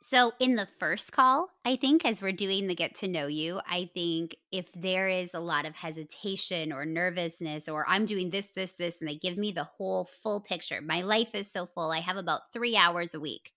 So, 0.10 0.32
in 0.40 0.56
the 0.56 0.70
first 0.80 1.12
call, 1.12 1.50
I 1.66 1.76
think 1.76 2.06
as 2.06 2.22
we're 2.22 2.32
doing 2.32 2.68
the 2.68 2.76
get 2.76 2.96
to 2.96 3.10
know 3.10 3.28
you, 3.28 3.60
I 3.68 3.90
think 3.94 4.38
if 4.54 4.72
there 4.72 5.10
is 5.10 5.34
a 5.34 5.42
lot 5.42 5.68
of 5.68 5.76
hesitation 5.76 6.72
or 6.72 6.86
nervousness, 6.86 7.68
or 7.68 7.84
I'm 7.90 8.06
doing 8.06 8.30
this, 8.30 8.48
this, 8.56 8.72
this, 8.72 9.00
and 9.02 9.10
they 9.10 9.18
give 9.18 9.38
me 9.38 9.52
the 9.52 9.66
whole 9.66 10.06
full 10.06 10.40
picture, 10.40 10.80
my 10.80 11.02
life 11.02 11.36
is 11.36 11.52
so 11.52 11.66
full, 11.66 11.92
I 11.92 12.00
have 12.00 12.16
about 12.16 12.54
three 12.54 12.78
hours 12.78 13.16
a 13.16 13.20
week. 13.20 13.52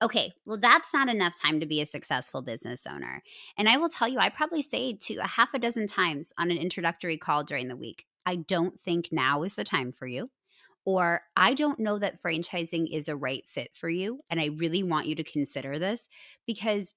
Okay, 0.00 0.30
well, 0.46 0.58
that's 0.58 0.94
not 0.94 1.08
enough 1.08 1.34
time 1.42 1.58
to 1.58 1.66
be 1.66 1.80
a 1.80 1.86
successful 1.86 2.40
business 2.40 2.86
owner. 2.86 3.20
And 3.58 3.68
I 3.68 3.76
will 3.76 3.88
tell 3.88 4.06
you, 4.06 4.20
I 4.20 4.28
probably 4.28 4.62
say 4.62 4.92
to 4.92 5.16
a 5.16 5.26
half 5.26 5.54
a 5.54 5.58
dozen 5.58 5.88
times 5.88 6.32
on 6.38 6.52
an 6.52 6.56
introductory 6.56 7.16
call 7.16 7.42
during 7.42 7.66
the 7.66 7.74
week, 7.74 8.04
I 8.24 8.36
don't 8.36 8.80
think 8.80 9.08
now 9.10 9.42
is 9.42 9.54
the 9.54 9.64
time 9.64 9.90
for 9.90 10.06
you 10.06 10.30
or 10.84 11.22
I 11.36 11.54
don't 11.54 11.78
know 11.78 11.98
that 11.98 12.22
franchising 12.22 12.88
is 12.92 13.08
a 13.08 13.16
right 13.16 13.44
fit 13.46 13.70
for 13.74 13.88
you. 13.88 14.20
And 14.30 14.40
I 14.40 14.46
really 14.56 14.82
want 14.82 15.06
you 15.06 15.14
to 15.16 15.24
consider 15.24 15.78
this 15.78 16.08
because 16.46 16.94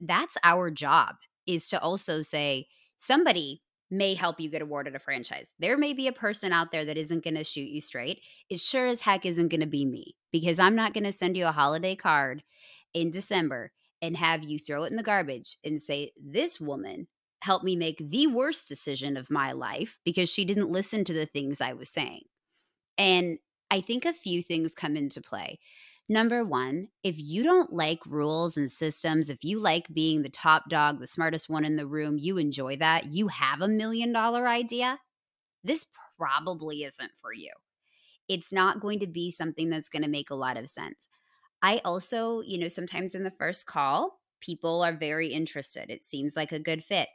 that's 0.00 0.36
our 0.44 0.70
job 0.70 1.16
is 1.46 1.68
to 1.68 1.80
also 1.80 2.22
say 2.22 2.66
somebody 2.98 3.60
may 3.90 4.14
help 4.14 4.38
you 4.38 4.48
get 4.48 4.62
awarded 4.62 4.94
a 4.94 4.98
franchise. 4.98 5.48
There 5.58 5.76
may 5.76 5.92
be 5.92 6.06
a 6.06 6.12
person 6.12 6.52
out 6.52 6.70
there 6.70 6.84
that 6.84 6.96
isn't 6.96 7.24
going 7.24 7.34
to 7.34 7.44
shoot 7.44 7.68
you 7.68 7.80
straight. 7.80 8.20
It 8.48 8.60
sure 8.60 8.86
as 8.86 9.00
heck 9.00 9.26
isn't 9.26 9.48
going 9.48 9.62
to 9.62 9.66
be 9.66 9.84
me 9.84 10.16
because 10.32 10.58
I'm 10.58 10.76
not 10.76 10.94
going 10.94 11.04
to 11.04 11.12
send 11.12 11.36
you 11.36 11.46
a 11.46 11.52
holiday 11.52 11.96
card 11.96 12.42
in 12.94 13.10
December 13.10 13.72
and 14.00 14.16
have 14.16 14.44
you 14.44 14.58
throw 14.58 14.84
it 14.84 14.90
in 14.90 14.96
the 14.96 15.02
garbage 15.02 15.56
and 15.64 15.80
say, 15.80 16.12
This 16.16 16.60
woman 16.60 17.08
helped 17.42 17.64
me 17.64 17.74
make 17.74 17.98
the 17.98 18.26
worst 18.26 18.68
decision 18.68 19.16
of 19.16 19.30
my 19.30 19.52
life 19.52 19.98
because 20.04 20.28
she 20.28 20.44
didn't 20.44 20.70
listen 20.70 21.04
to 21.04 21.12
the 21.12 21.26
things 21.26 21.60
I 21.60 21.72
was 21.72 21.88
saying. 21.88 22.22
And 22.98 23.38
I 23.70 23.80
think 23.80 24.04
a 24.04 24.12
few 24.12 24.42
things 24.42 24.74
come 24.74 24.96
into 24.96 25.20
play. 25.20 25.58
Number 26.08 26.44
one, 26.44 26.88
if 27.04 27.14
you 27.18 27.44
don't 27.44 27.72
like 27.72 28.04
rules 28.04 28.56
and 28.56 28.70
systems, 28.70 29.30
if 29.30 29.44
you 29.44 29.60
like 29.60 29.94
being 29.94 30.22
the 30.22 30.28
top 30.28 30.68
dog, 30.68 30.98
the 30.98 31.06
smartest 31.06 31.48
one 31.48 31.64
in 31.64 31.76
the 31.76 31.86
room, 31.86 32.18
you 32.18 32.36
enjoy 32.36 32.76
that, 32.78 33.06
you 33.06 33.28
have 33.28 33.60
a 33.60 33.68
million 33.68 34.12
dollar 34.12 34.48
idea, 34.48 34.98
this 35.62 35.86
probably 36.18 36.82
isn't 36.82 37.12
for 37.20 37.32
you. 37.32 37.52
It's 38.28 38.52
not 38.52 38.80
going 38.80 38.98
to 39.00 39.06
be 39.06 39.30
something 39.30 39.70
that's 39.70 39.88
going 39.88 40.02
to 40.02 40.08
make 40.08 40.30
a 40.30 40.34
lot 40.34 40.56
of 40.56 40.68
sense. 40.68 41.06
I 41.62 41.80
also, 41.84 42.40
you 42.40 42.58
know, 42.58 42.68
sometimes 42.68 43.14
in 43.14 43.22
the 43.22 43.30
first 43.30 43.66
call, 43.66 44.20
people 44.40 44.82
are 44.82 44.92
very 44.92 45.28
interested. 45.28 45.90
It 45.90 46.02
seems 46.02 46.34
like 46.34 46.52
a 46.52 46.58
good 46.58 46.82
fit. 46.82 47.08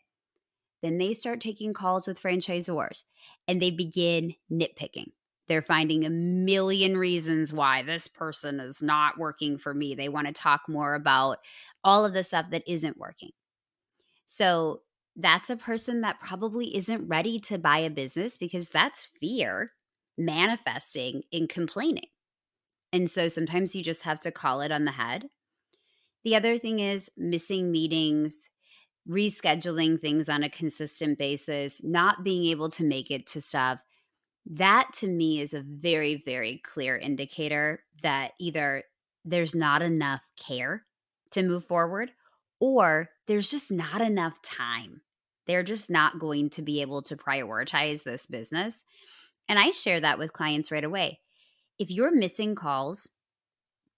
Then 0.81 0.99
they 0.99 1.13
start 1.13 1.41
taking 1.41 1.73
calls 1.73 2.07
with 2.07 2.21
franchisors 2.21 3.05
and 3.47 3.61
they 3.61 3.71
begin 3.71 4.35
nitpicking. 4.51 5.11
They're 5.47 5.61
finding 5.61 6.05
a 6.05 6.09
million 6.09 6.97
reasons 6.97 7.53
why 7.53 7.83
this 7.83 8.07
person 8.07 8.59
is 8.59 8.81
not 8.81 9.17
working 9.17 9.57
for 9.57 9.73
me. 9.73 9.95
They 9.95 10.09
want 10.09 10.27
to 10.27 10.33
talk 10.33 10.61
more 10.67 10.95
about 10.95 11.37
all 11.83 12.05
of 12.05 12.13
the 12.13 12.23
stuff 12.23 12.49
that 12.51 12.63
isn't 12.67 12.97
working. 12.97 13.31
So 14.25 14.81
that's 15.15 15.49
a 15.49 15.55
person 15.55 16.01
that 16.01 16.19
probably 16.19 16.75
isn't 16.75 17.07
ready 17.07 17.39
to 17.41 17.57
buy 17.57 17.77
a 17.77 17.89
business 17.89 18.37
because 18.37 18.69
that's 18.69 19.07
fear 19.21 19.71
manifesting 20.17 21.23
in 21.31 21.47
complaining. 21.47 22.09
And 22.91 23.09
so 23.09 23.27
sometimes 23.27 23.75
you 23.75 23.83
just 23.83 24.03
have 24.03 24.19
to 24.21 24.31
call 24.31 24.61
it 24.61 24.71
on 24.71 24.85
the 24.85 24.91
head. 24.91 25.25
The 26.23 26.35
other 26.35 26.57
thing 26.57 26.79
is 26.79 27.09
missing 27.17 27.71
meetings, 27.71 28.49
rescheduling 29.07 29.99
things 29.99 30.27
on 30.27 30.43
a 30.43 30.49
consistent 30.49 31.19
basis, 31.19 31.83
not 31.83 32.23
being 32.23 32.45
able 32.45 32.69
to 32.71 32.83
make 32.83 33.11
it 33.11 33.27
to 33.27 33.41
stuff 33.41 33.79
that 34.45 34.89
to 34.95 35.07
me 35.07 35.41
is 35.41 35.53
a 35.53 35.61
very, 35.61 36.21
very 36.25 36.61
clear 36.63 36.95
indicator 36.95 37.83
that 38.03 38.33
either 38.39 38.83
there's 39.23 39.55
not 39.55 39.81
enough 39.81 40.21
care 40.37 40.85
to 41.31 41.43
move 41.43 41.65
forward 41.65 42.11
or 42.59 43.09
there's 43.27 43.49
just 43.49 43.71
not 43.71 44.01
enough 44.01 44.41
time. 44.41 45.01
They're 45.47 45.63
just 45.63 45.89
not 45.89 46.19
going 46.19 46.51
to 46.51 46.61
be 46.61 46.81
able 46.81 47.01
to 47.03 47.17
prioritize 47.17 48.03
this 48.03 48.25
business. 48.25 48.83
And 49.47 49.59
I 49.59 49.71
share 49.71 49.99
that 49.99 50.19
with 50.19 50.33
clients 50.33 50.71
right 50.71 50.83
away. 50.83 51.19
If 51.77 51.91
you're 51.91 52.15
missing 52.15 52.55
calls, 52.55 53.09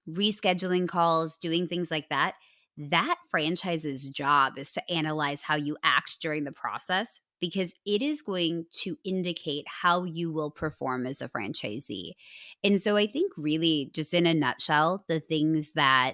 rescheduling 0.09 0.87
calls, 0.87 1.37
doing 1.37 1.67
things 1.67 1.91
like 1.91 2.09
that, 2.09 2.35
that 2.77 3.17
franchise's 3.29 4.09
job 4.09 4.57
is 4.57 4.71
to 4.73 4.91
analyze 4.91 5.41
how 5.41 5.55
you 5.55 5.77
act 5.83 6.17
during 6.21 6.43
the 6.43 6.51
process 6.51 7.21
because 7.39 7.73
it 7.85 8.01
is 8.01 8.21
going 8.21 8.65
to 8.71 8.97
indicate 9.03 9.65
how 9.67 10.03
you 10.03 10.31
will 10.31 10.51
perform 10.51 11.05
as 11.05 11.21
a 11.21 11.29
franchisee. 11.29 12.11
And 12.63 12.81
so 12.81 12.97
I 12.97 13.07
think, 13.07 13.31
really, 13.37 13.91
just 13.93 14.13
in 14.13 14.25
a 14.25 14.33
nutshell, 14.33 15.03
the 15.07 15.19
things 15.19 15.71
that 15.75 16.13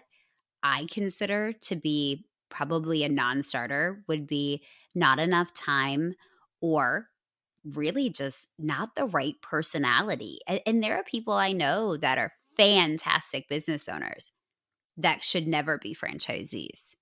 I 0.61 0.87
consider 0.89 1.53
to 1.63 1.75
be 1.75 2.25
probably 2.49 3.03
a 3.03 3.09
non 3.09 3.41
starter 3.41 4.03
would 4.07 4.27
be 4.27 4.63
not 4.95 5.19
enough 5.19 5.53
time 5.53 6.13
or 6.61 7.07
really 7.65 8.09
just 8.09 8.47
not 8.59 8.95
the 8.95 9.05
right 9.05 9.35
personality. 9.41 10.39
And, 10.47 10.61
and, 10.65 10.83
there 10.83 10.97
are 10.97 11.03
people 11.03 11.33
I 11.33 11.53
know 11.53 11.97
that 11.97 12.17
are 12.17 12.33
fantastic 12.57 13.47
business 13.49 13.87
owners 13.87 14.31
that 14.97 15.23
should 15.23 15.47
never 15.47 15.77
be 15.77 15.95
franchisees. 15.95 16.93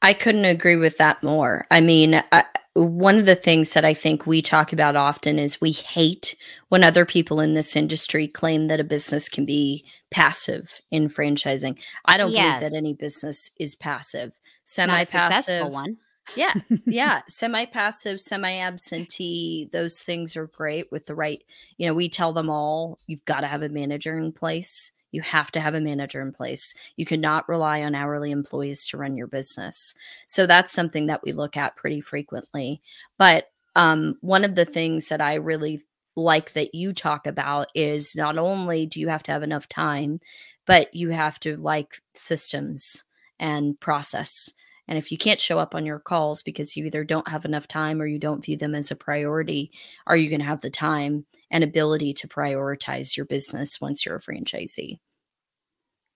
I 0.00 0.12
couldn't 0.12 0.44
agree 0.44 0.76
with 0.76 0.98
that 0.98 1.22
more. 1.22 1.66
I 1.70 1.80
mean, 1.80 2.22
I, 2.32 2.44
one 2.74 3.18
of 3.18 3.26
the 3.26 3.34
things 3.34 3.74
that 3.74 3.84
I 3.84 3.92
think 3.92 4.26
we 4.26 4.40
talk 4.40 4.72
about 4.72 4.96
often 4.96 5.38
is 5.38 5.60
we 5.60 5.72
hate 5.72 6.34
when 6.68 6.82
other 6.82 7.04
people 7.04 7.40
in 7.40 7.54
this 7.54 7.76
industry 7.76 8.26
claim 8.26 8.66
that 8.66 8.80
a 8.80 8.84
business 8.84 9.28
can 9.28 9.44
be 9.44 9.84
passive 10.10 10.80
in 10.90 11.08
franchising. 11.08 11.78
I 12.06 12.16
don't 12.16 12.32
yes. 12.32 12.58
believe 12.58 12.70
that 12.70 12.76
any 12.76 12.94
business 12.94 13.50
is 13.60 13.74
passive. 13.74 14.32
Semi 14.64 15.04
passive 15.04 15.68
one. 15.68 15.98
yes. 16.34 16.72
Yeah. 16.86 17.20
Semi 17.28 17.66
passive, 17.66 18.20
semi 18.20 18.56
absentee, 18.56 19.68
those 19.72 20.00
things 20.00 20.36
are 20.36 20.46
great 20.46 20.90
with 20.90 21.06
the 21.06 21.14
right, 21.14 21.42
you 21.76 21.86
know, 21.86 21.94
we 21.94 22.08
tell 22.08 22.32
them 22.32 22.48
all 22.48 22.98
you've 23.06 23.24
got 23.26 23.40
to 23.40 23.48
have 23.48 23.62
a 23.62 23.68
manager 23.68 24.16
in 24.16 24.32
place. 24.32 24.92
You 25.12 25.22
have 25.22 25.52
to 25.52 25.60
have 25.60 25.74
a 25.74 25.80
manager 25.80 26.20
in 26.20 26.32
place. 26.32 26.74
You 26.96 27.06
cannot 27.06 27.48
rely 27.48 27.82
on 27.82 27.94
hourly 27.94 28.30
employees 28.30 28.86
to 28.88 28.96
run 28.96 29.16
your 29.16 29.28
business. 29.28 29.94
So 30.26 30.46
that's 30.46 30.72
something 30.72 31.06
that 31.06 31.22
we 31.22 31.32
look 31.32 31.56
at 31.56 31.76
pretty 31.76 32.00
frequently. 32.00 32.82
But 33.18 33.50
um, 33.76 34.16
one 34.20 34.44
of 34.44 34.54
the 34.54 34.64
things 34.64 35.08
that 35.08 35.20
I 35.20 35.34
really 35.34 35.82
like 36.16 36.52
that 36.52 36.74
you 36.74 36.92
talk 36.92 37.26
about 37.26 37.68
is 37.74 38.16
not 38.16 38.36
only 38.36 38.86
do 38.86 39.00
you 39.00 39.08
have 39.08 39.22
to 39.24 39.32
have 39.32 39.42
enough 39.42 39.68
time, 39.68 40.20
but 40.66 40.94
you 40.94 41.10
have 41.10 41.40
to 41.40 41.56
like 41.56 42.00
systems 42.14 43.04
and 43.38 43.78
process. 43.80 44.52
And 44.92 44.98
if 44.98 45.10
you 45.10 45.16
can't 45.16 45.40
show 45.40 45.58
up 45.58 45.74
on 45.74 45.86
your 45.86 45.98
calls 45.98 46.42
because 46.42 46.76
you 46.76 46.84
either 46.84 47.02
don't 47.02 47.26
have 47.28 47.46
enough 47.46 47.66
time 47.66 48.02
or 48.02 48.06
you 48.06 48.18
don't 48.18 48.44
view 48.44 48.58
them 48.58 48.74
as 48.74 48.90
a 48.90 48.94
priority, 48.94 49.72
are 50.06 50.18
you 50.18 50.28
going 50.28 50.40
to 50.40 50.46
have 50.46 50.60
the 50.60 50.68
time 50.68 51.24
and 51.50 51.64
ability 51.64 52.12
to 52.12 52.28
prioritize 52.28 53.16
your 53.16 53.24
business 53.24 53.80
once 53.80 54.04
you're 54.04 54.16
a 54.16 54.20
franchisee? 54.20 54.98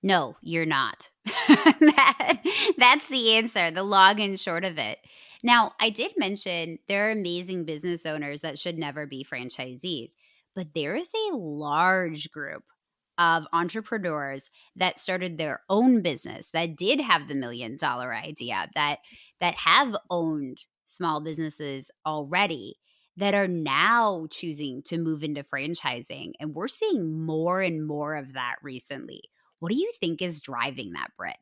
No, 0.03 0.37
you're 0.43 0.67
not. 0.67 1.09
that, 1.25 2.43
that's 2.77 3.09
the 3.09 3.37
answer, 3.37 3.71
the 3.71 3.83
long 3.83 4.21
and 4.21 4.39
short 4.39 4.67
of 4.67 4.77
it. 4.77 4.99
Now, 5.43 5.73
I 5.81 5.89
did 5.89 6.12
mention 6.19 6.79
there 6.87 7.09
are 7.09 7.12
amazing 7.12 7.65
business 7.65 8.05
owners 8.05 8.43
that 8.43 8.59
should 8.59 8.77
never 8.77 9.07
be 9.07 9.25
franchisees, 9.25 10.11
but 10.55 10.75
there 10.75 10.95
is 10.95 11.09
a 11.31 11.35
large 11.35 12.31
group 12.31 12.65
of 13.19 13.45
entrepreneurs 13.53 14.51
that 14.77 14.99
started 14.99 15.39
their 15.39 15.61
own 15.69 16.03
business 16.03 16.49
that 16.53 16.77
did 16.77 17.01
have 17.01 17.29
the 17.29 17.35
million 17.35 17.77
dollar 17.77 18.13
idea 18.13 18.69
that 18.75 18.99
that 19.41 19.55
have 19.55 19.97
owned 20.11 20.65
small 20.85 21.21
businesses 21.21 21.91
already 22.05 22.77
that 23.17 23.35
are 23.35 23.49
now 23.49 24.27
choosing 24.31 24.83
to 24.83 24.99
move 24.99 25.23
into 25.23 25.43
franchising 25.43 26.33
and 26.39 26.55
we're 26.55 26.69
seeing 26.69 27.25
more 27.25 27.61
and 27.63 27.87
more 27.87 28.15
of 28.15 28.35
that 28.35 28.57
recently. 28.63 29.23
What 29.61 29.71
do 29.71 29.77
you 29.77 29.91
think 30.01 30.21
is 30.21 30.41
driving 30.41 30.93
that 30.93 31.11
Britt? 31.17 31.39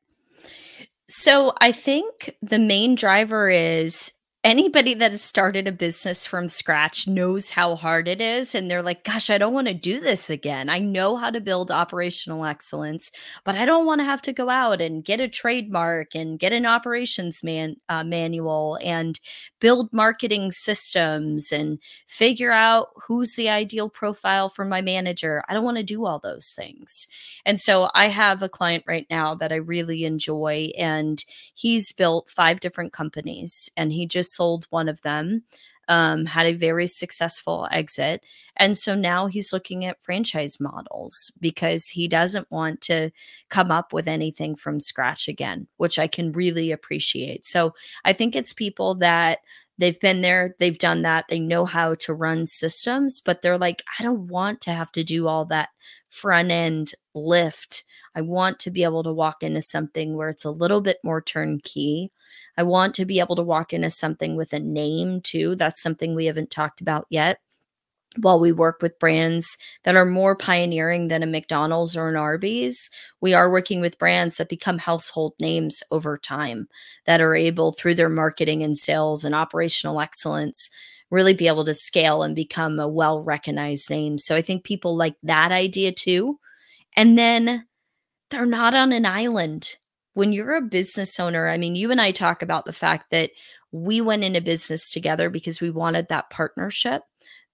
So 1.09 1.53
i 1.61 1.73
think 1.73 2.35
the 2.41 2.59
main 2.59 2.95
driver 2.95 3.51
is 3.51 4.13
anybody 4.45 4.93
that 4.93 5.11
has 5.13 5.23
started 5.23 5.67
a 5.67 5.73
business 5.73 6.27
from 6.27 6.49
scratch 6.49 7.09
knows 7.09 7.51
how 7.51 7.75
hard 7.75 8.07
it 8.07 8.21
is 8.21 8.55
and 8.55 8.71
they're 8.71 8.83
like 8.83 9.03
gosh 9.03 9.31
i 9.31 9.39
don't 9.39 9.55
want 9.55 9.67
to 9.67 9.75
do 9.75 9.99
this 9.99 10.29
again. 10.29 10.69
I 10.69 10.79
know 10.79 11.17
how 11.17 11.31
to 11.31 11.41
build 11.41 11.71
operational 11.71 12.45
excellence 12.45 13.11
but 13.45 13.55
i 13.55 13.65
don't 13.65 13.87
want 13.87 14.01
to 14.01 14.05
have 14.05 14.21
to 14.23 14.33
go 14.35 14.51
out 14.51 14.83
and 14.83 15.05
get 15.05 15.19
a 15.19 15.29
trademark 15.29 16.15
and 16.15 16.39
get 16.39 16.53
an 16.53 16.67
operations 16.67 17.43
man 17.43 17.77
uh, 17.89 18.05
manual 18.05 18.79
and 18.83 19.19
build 19.61 19.91
marketing 19.93 20.53
systems 20.53 21.51
and 21.51 21.79
figure 22.07 22.53
out 22.53 22.89
who's 23.07 23.37
the 23.37 23.49
ideal 23.49 23.89
profile 23.89 24.49
for 24.51 24.65
my 24.67 24.83
manager. 24.83 25.43
I 25.49 25.55
don't 25.55 25.65
want 25.65 25.79
to 25.79 25.83
do 25.83 26.05
all 26.05 26.19
those 26.19 26.53
things. 26.53 27.09
And 27.47 27.59
so 27.59 27.89
i 27.95 28.09
have 28.09 28.43
a 28.43 28.49
client 28.49 28.85
right 28.87 29.07
now 29.11 29.35
that 29.37 29.53
i 29.53 29.57
really 29.57 30.05
enjoy 30.05 30.71
and 30.77 31.25
he's 31.55 31.93
built 31.93 32.29
five 32.29 32.61
different 32.61 32.93
companies 32.93 33.71
and 33.77 33.91
he 33.93 34.07
just 34.07 34.34
sold 34.35 34.67
one 34.71 34.89
of 34.89 35.03
them, 35.03 35.45
um, 35.89 36.25
had 36.25 36.47
a 36.47 36.53
very 36.53 36.87
successful 36.87 37.69
exit. 37.71 38.25
And 38.57 38.77
so 38.79 38.95
now 38.95 39.27
he's 39.27 39.53
looking 39.53 39.85
at 39.85 40.03
franchise 40.03 40.59
models 40.61 41.33
because 41.41 41.89
he 41.89 42.09
doesn't 42.09 42.51
want 42.51 42.81
to 42.83 43.11
come 43.49 43.71
up 43.71 43.93
with 43.93 44.09
anything 44.09 44.57
from 44.57 44.81
scratch 44.81 45.29
again, 45.29 45.67
which 45.77 45.99
I 45.99 46.07
can 46.07 46.33
really 46.33 46.71
appreciate. 46.73 47.45
So 47.45 47.75
I 48.05 48.13
think 48.13 48.35
it's 48.35 48.53
people 48.53 48.95
that 48.97 49.41
they've 49.79 49.99
been 50.01 50.21
there, 50.21 50.55
they've 50.59 50.79
done 50.79 51.03
that, 51.03 51.27
they 51.29 51.41
know 51.41 51.65
how 51.65 51.95
to 51.95 52.15
run 52.15 52.47
systems, 52.47 53.21
but 53.25 53.43
they're 53.43 53.59
like, 53.59 53.83
I 53.99 54.03
don't 54.03 54.29
want 54.29 54.61
to 54.63 54.73
have 54.73 54.93
to 54.93 55.05
do 55.05 55.27
all 55.27 55.45
that 55.47 55.71
front 56.09 56.51
end 56.51 56.93
lift. 57.15 57.85
I 58.15 58.21
want 58.21 58.61
to 58.61 58.71
be 58.71 58.85
able 58.85 59.03
to 59.03 59.13
walk 59.13 59.43
into 59.43 59.61
something 59.61 60.17
where 60.17 60.29
it's 60.29 60.45
a 60.45 60.51
little 60.51 60.81
bit 60.81 60.99
more 61.03 61.21
turnkey. 61.21 62.13
I 62.57 62.63
want 62.63 62.95
to 62.95 63.05
be 63.05 63.19
able 63.19 63.37
to 63.37 63.43
walk 63.43 63.73
into 63.73 63.91
something 63.91 64.37
with 64.37 64.53
a 64.53 64.61
name 64.61 65.21
too. 65.21 65.57
That's 65.57 65.83
something 65.83 66.15
we 66.15 66.27
haven't 66.27 66.51
talked 66.51 66.81
about 66.81 67.07
yet. 67.11 67.41
While 68.19 68.41
we 68.41 68.53
work 68.53 68.81
with 68.81 68.99
brands 68.99 69.59
that 69.83 69.97
are 69.97 70.05
more 70.05 70.37
pioneering 70.37 71.09
than 71.09 71.23
a 71.23 71.27
McDonald's 71.27 71.97
or 71.97 72.09
an 72.09 72.17
Arby's, 72.17 72.91
we 73.21 73.35
are 73.35 73.51
working 73.51 73.81
with 73.81 73.99
brands 73.99 74.37
that 74.37 74.49
become 74.49 74.79
household 74.79 75.35
names 75.41 75.83
over 75.91 76.17
time 76.19 76.69
that 77.07 77.21
are 77.21 77.35
able, 77.35 77.73
through 77.73 77.95
their 77.97 78.09
marketing 78.09 78.63
and 78.63 78.79
sales 78.79 79.25
and 79.25 79.35
operational 79.35 80.01
excellence, 80.01 80.71
really 81.11 81.35
be 81.35 81.49
able 81.49 81.65
to 81.65 81.75
scale 81.75 82.23
and 82.23 82.35
become 82.37 82.79
a 82.79 82.89
well 82.89 83.23
recognized 83.23 83.91
name. 83.91 84.19
So 84.19 84.37
I 84.37 84.43
think 84.43 84.65
people 84.65 84.97
like 84.97 85.17
that 85.23 85.53
idea 85.53 85.93
too. 85.93 86.39
And 86.97 87.19
then 87.19 87.67
they're 88.31 88.47
not 88.47 88.75
on 88.75 88.93
an 88.93 89.07
island 89.07 89.77
when 90.15 90.33
you're 90.33 90.55
a 90.55 90.63
business 90.63 91.21
owner, 91.21 91.49
I 91.49 91.59
mean, 91.59 91.75
you 91.75 91.91
and 91.91 92.01
I 92.01 92.13
talk 92.13 92.41
about 92.41 92.65
the 92.65 92.73
fact 92.73 93.11
that 93.11 93.31
we 93.73 94.01
went 94.01 94.25
into 94.25 94.41
business 94.41 94.91
together 94.91 95.29
because 95.29 95.61
we 95.61 95.71
wanted 95.71 96.09
that 96.09 96.31
partnership. 96.31 97.03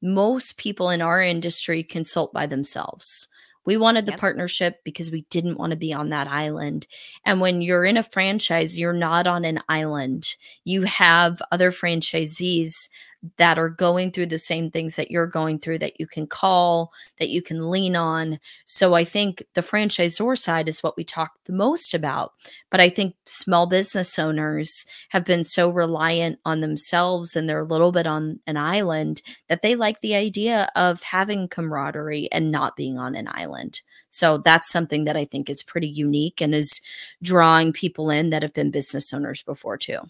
Most 0.02 0.56
people 0.56 0.90
in 0.90 1.02
our 1.02 1.22
industry 1.22 1.82
consult 1.82 2.32
by 2.32 2.46
themselves. 2.46 3.28
We 3.66 3.76
wanted 3.76 4.06
the 4.06 4.12
yep. 4.12 4.20
partnership 4.20 4.80
because 4.84 5.10
we 5.10 5.26
didn't 5.30 5.58
want 5.58 5.70
to 5.72 5.76
be 5.76 5.92
on 5.92 6.08
that 6.08 6.26
island. 6.26 6.86
And 7.26 7.40
when 7.40 7.60
you're 7.60 7.84
in 7.84 7.98
a 7.98 8.02
franchise, 8.02 8.78
you're 8.78 8.92
not 8.94 9.26
on 9.26 9.44
an 9.44 9.60
island. 9.68 10.26
You 10.64 10.82
have 10.84 11.42
other 11.52 11.70
franchisees 11.70 12.88
that 13.36 13.58
are 13.58 13.68
going 13.68 14.10
through 14.10 14.26
the 14.26 14.38
same 14.38 14.70
things 14.70 14.96
that 14.96 15.10
you're 15.10 15.26
going 15.26 15.58
through 15.58 15.78
that 15.78 16.00
you 16.00 16.06
can 16.06 16.26
call, 16.26 16.92
that 17.18 17.28
you 17.28 17.42
can 17.42 17.70
lean 17.70 17.94
on. 17.94 18.38
So 18.64 18.94
I 18.94 19.04
think 19.04 19.42
the 19.54 19.60
franchisor 19.60 20.38
side 20.38 20.68
is 20.68 20.82
what 20.82 20.96
we 20.96 21.04
talk 21.04 21.32
the 21.44 21.52
most 21.52 21.92
about. 21.92 22.32
But 22.70 22.80
I 22.80 22.88
think 22.88 23.14
small 23.26 23.66
business 23.66 24.18
owners 24.18 24.86
have 25.10 25.24
been 25.24 25.44
so 25.44 25.70
reliant 25.70 26.38
on 26.44 26.60
themselves 26.60 27.36
and 27.36 27.48
they're 27.48 27.60
a 27.60 27.64
little 27.64 27.92
bit 27.92 28.06
on 28.06 28.40
an 28.46 28.56
island 28.56 29.22
that 29.48 29.62
they 29.62 29.74
like 29.74 30.00
the 30.00 30.14
idea 30.14 30.70
of 30.74 31.02
having 31.02 31.48
camaraderie 31.48 32.28
and 32.32 32.50
not 32.50 32.76
being 32.76 32.98
on 32.98 33.14
an 33.14 33.28
island. 33.30 33.82
So 34.08 34.38
that's 34.38 34.70
something 34.70 35.04
that 35.04 35.16
I 35.16 35.24
think 35.24 35.50
is 35.50 35.62
pretty 35.62 35.88
unique 35.88 36.40
and 36.40 36.54
is 36.54 36.80
drawing 37.22 37.72
people 37.72 38.10
in 38.10 38.30
that 38.30 38.42
have 38.42 38.54
been 38.54 38.70
business 38.70 39.12
owners 39.12 39.42
before 39.42 39.76
too. 39.76 40.00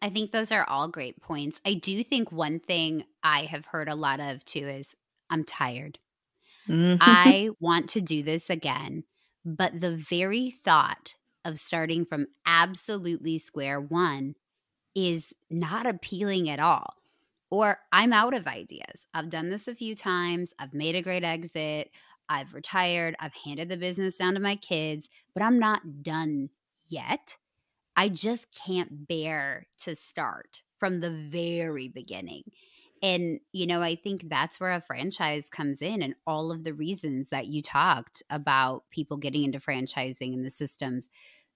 I 0.00 0.10
think 0.10 0.30
those 0.30 0.52
are 0.52 0.68
all 0.68 0.88
great 0.88 1.20
points. 1.20 1.60
I 1.66 1.74
do 1.74 2.02
think 2.04 2.30
one 2.30 2.60
thing 2.60 3.04
I 3.22 3.42
have 3.42 3.66
heard 3.66 3.88
a 3.88 3.94
lot 3.94 4.20
of 4.20 4.44
too 4.44 4.68
is 4.68 4.94
I'm 5.28 5.44
tired. 5.44 5.98
Mm-hmm. 6.68 6.98
I 7.00 7.50
want 7.60 7.90
to 7.90 8.00
do 8.00 8.22
this 8.22 8.50
again. 8.50 9.04
But 9.44 9.80
the 9.80 9.96
very 9.96 10.50
thought 10.50 11.14
of 11.44 11.58
starting 11.58 12.04
from 12.04 12.26
absolutely 12.44 13.38
square 13.38 13.80
one 13.80 14.34
is 14.94 15.34
not 15.50 15.86
appealing 15.86 16.50
at 16.50 16.60
all. 16.60 16.94
Or 17.50 17.78
I'm 17.92 18.12
out 18.12 18.34
of 18.34 18.46
ideas. 18.46 19.06
I've 19.14 19.30
done 19.30 19.48
this 19.48 19.68
a 19.68 19.74
few 19.74 19.94
times. 19.94 20.52
I've 20.58 20.74
made 20.74 20.96
a 20.96 21.02
great 21.02 21.24
exit. 21.24 21.90
I've 22.28 22.52
retired. 22.52 23.16
I've 23.20 23.32
handed 23.32 23.70
the 23.70 23.78
business 23.78 24.18
down 24.18 24.34
to 24.34 24.40
my 24.40 24.56
kids, 24.56 25.08
but 25.32 25.42
I'm 25.42 25.58
not 25.58 26.02
done 26.02 26.50
yet. 26.86 27.38
I 27.98 28.08
just 28.08 28.54
can't 28.54 29.08
bear 29.08 29.66
to 29.80 29.96
start 29.96 30.62
from 30.78 31.00
the 31.00 31.10
very 31.10 31.88
beginning. 31.88 32.44
And, 33.02 33.40
you 33.52 33.66
know, 33.66 33.82
I 33.82 33.96
think 33.96 34.28
that's 34.28 34.60
where 34.60 34.70
a 34.70 34.80
franchise 34.80 35.50
comes 35.50 35.82
in 35.82 36.00
and 36.02 36.14
all 36.24 36.52
of 36.52 36.62
the 36.62 36.74
reasons 36.74 37.30
that 37.30 37.48
you 37.48 37.60
talked 37.60 38.22
about 38.30 38.84
people 38.92 39.16
getting 39.16 39.42
into 39.42 39.58
franchising 39.58 40.32
and 40.32 40.46
the 40.46 40.50
systems. 40.52 41.08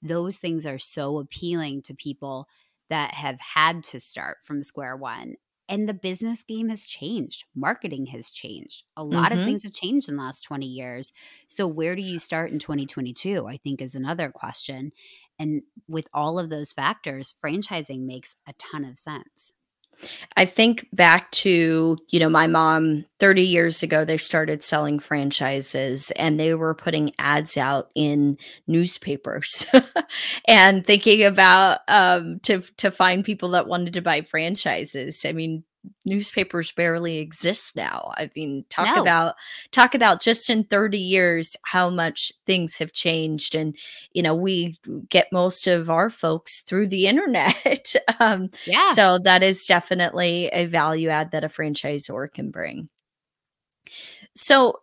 Those 0.02 0.38
things 0.38 0.66
are 0.66 0.80
so 0.80 1.20
appealing 1.20 1.82
to 1.82 1.94
people 1.94 2.48
that 2.90 3.14
have 3.14 3.38
had 3.38 3.84
to 3.84 4.00
start 4.00 4.38
from 4.42 4.64
square 4.64 4.96
one. 4.96 5.36
And 5.68 5.88
the 5.88 5.94
business 5.94 6.42
game 6.42 6.70
has 6.70 6.86
changed. 6.86 7.44
Marketing 7.54 8.06
has 8.06 8.30
changed. 8.30 8.82
A 8.96 9.04
lot 9.04 9.30
mm-hmm. 9.30 9.40
of 9.40 9.46
things 9.46 9.62
have 9.62 9.72
changed 9.72 10.08
in 10.08 10.16
the 10.16 10.22
last 10.22 10.42
20 10.42 10.66
years. 10.66 11.12
So, 11.48 11.66
where 11.68 11.94
do 11.96 12.02
you 12.02 12.18
start 12.18 12.50
in 12.50 12.58
2022? 12.58 13.46
I 13.46 13.56
think 13.56 13.80
is 13.80 13.94
another 13.94 14.28
question. 14.28 14.92
And 15.42 15.62
with 15.88 16.06
all 16.14 16.38
of 16.38 16.50
those 16.50 16.72
factors, 16.72 17.34
franchising 17.44 18.06
makes 18.06 18.36
a 18.46 18.52
ton 18.52 18.84
of 18.84 18.96
sense. 18.96 19.52
I 20.36 20.46
think 20.46 20.86
back 20.92 21.30
to, 21.32 21.98
you 22.08 22.20
know, 22.20 22.28
my 22.28 22.46
mom 22.46 23.04
30 23.18 23.42
years 23.42 23.82
ago, 23.82 24.04
they 24.04 24.16
started 24.16 24.62
selling 24.62 25.00
franchises 25.00 26.12
and 26.12 26.38
they 26.38 26.54
were 26.54 26.74
putting 26.74 27.12
ads 27.18 27.56
out 27.56 27.90
in 27.94 28.38
newspapers 28.68 29.66
and 30.48 30.86
thinking 30.86 31.24
about 31.24 31.80
um, 31.88 32.38
to, 32.44 32.60
to 32.78 32.90
find 32.90 33.24
people 33.24 33.50
that 33.50 33.66
wanted 33.66 33.94
to 33.94 34.02
buy 34.02 34.22
franchises. 34.22 35.24
I 35.26 35.32
mean, 35.32 35.64
newspapers 36.04 36.72
barely 36.72 37.18
exist 37.18 37.76
now. 37.76 38.12
I 38.16 38.30
mean, 38.36 38.64
talk 38.68 38.96
no. 38.96 39.02
about 39.02 39.34
talk 39.70 39.94
about 39.94 40.20
just 40.20 40.50
in 40.50 40.64
30 40.64 40.98
years 40.98 41.56
how 41.64 41.90
much 41.90 42.32
things 42.46 42.76
have 42.78 42.92
changed 42.92 43.54
and 43.54 43.76
you 44.12 44.22
know, 44.22 44.34
we 44.34 44.76
get 45.08 45.32
most 45.32 45.66
of 45.66 45.90
our 45.90 46.10
folks 46.10 46.60
through 46.60 46.88
the 46.88 47.06
internet. 47.12 47.94
um 48.20 48.50
yeah. 48.66 48.92
so 48.92 49.18
that 49.18 49.42
is 49.42 49.64
definitely 49.66 50.48
a 50.52 50.66
value 50.66 51.08
add 51.08 51.30
that 51.32 51.44
a 51.44 51.48
franchisor 51.48 52.32
can 52.32 52.50
bring. 52.50 52.88
So, 54.34 54.74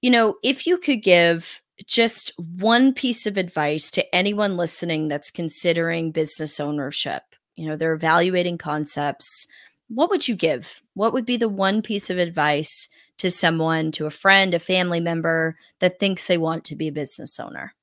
you 0.00 0.10
know, 0.10 0.36
if 0.42 0.66
you 0.66 0.78
could 0.78 1.02
give 1.02 1.62
just 1.86 2.32
one 2.38 2.92
piece 2.92 3.26
of 3.26 3.36
advice 3.36 3.90
to 3.90 4.14
anyone 4.14 4.56
listening 4.56 5.08
that's 5.08 5.30
considering 5.30 6.12
business 6.12 6.60
ownership, 6.60 7.22
you 7.54 7.66
know, 7.66 7.76
they're 7.76 7.94
evaluating 7.94 8.58
concepts, 8.58 9.46
what 9.94 10.08
would 10.08 10.26
you 10.26 10.34
give? 10.34 10.82
What 10.94 11.12
would 11.12 11.26
be 11.26 11.36
the 11.36 11.48
one 11.48 11.82
piece 11.82 12.08
of 12.08 12.16
advice 12.16 12.88
to 13.18 13.30
someone, 13.30 13.92
to 13.92 14.06
a 14.06 14.10
friend, 14.10 14.54
a 14.54 14.58
family 14.58 15.00
member 15.00 15.56
that 15.80 15.98
thinks 15.98 16.26
they 16.26 16.38
want 16.38 16.64
to 16.64 16.76
be 16.76 16.88
a 16.88 16.92
business 16.92 17.38
owner? 17.38 17.74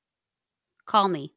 Call 0.86 1.08
me. 1.08 1.34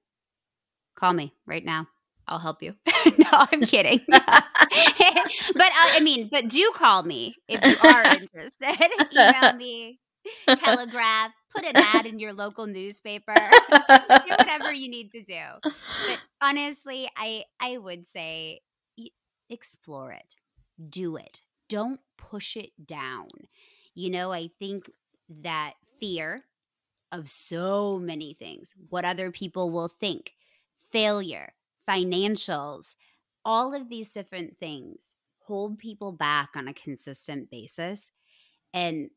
Call 0.96 1.14
me 1.14 1.34
right 1.46 1.64
now. 1.64 1.88
I'll 2.28 2.40
help 2.40 2.64
you. 2.64 2.74
no, 3.18 3.28
I'm 3.32 3.62
kidding. 3.62 4.00
but 4.08 4.20
uh, 4.20 4.42
I 5.60 6.00
mean, 6.02 6.30
but 6.32 6.48
do 6.48 6.72
call 6.74 7.04
me 7.04 7.36
if 7.48 7.64
you 7.64 7.90
are 7.90 8.06
interested. 8.18 8.92
Email 9.12 9.54
me, 9.54 10.00
telegraph, 10.56 11.32
put 11.54 11.66
an 11.66 11.76
ad 11.76 12.08
in 12.08 12.18
your 12.18 12.34
local 12.34 12.66
newspaper. 12.66 13.36
do 13.36 14.32
whatever 14.38 14.74
you 14.74 14.90
need 14.90 15.12
to 15.12 15.22
do. 15.22 15.42
But 15.62 16.20
honestly, 16.42 17.10
I 17.16 17.44
I 17.60 17.78
would 17.78 18.08
say 18.08 18.62
explore 19.50 20.12
it 20.12 20.36
do 20.90 21.16
it. 21.16 21.42
Don't 21.70 22.00
push 22.18 22.56
it 22.56 22.72
down. 22.86 23.28
You 23.96 24.10
know, 24.10 24.32
I 24.32 24.50
think 24.60 24.92
that 25.30 25.74
fear 26.00 26.44
of 27.12 27.30
so 27.30 28.00
many 28.00 28.34
things, 28.34 28.74
what 28.90 29.06
other 29.06 29.32
people 29.32 29.70
will 29.70 29.88
think, 29.88 30.34
failure, 30.92 31.54
financials, 31.88 32.96
all 33.46 33.74
of 33.74 33.90
these 33.90 34.14
different 34.14 34.58
things 34.60 35.16
hold 35.46 35.78
people 35.78 36.12
back 36.12 36.52
on 36.56 36.68
a 36.68 36.74
consistent 36.74 37.52
basis. 37.52 38.10
And 38.74 39.10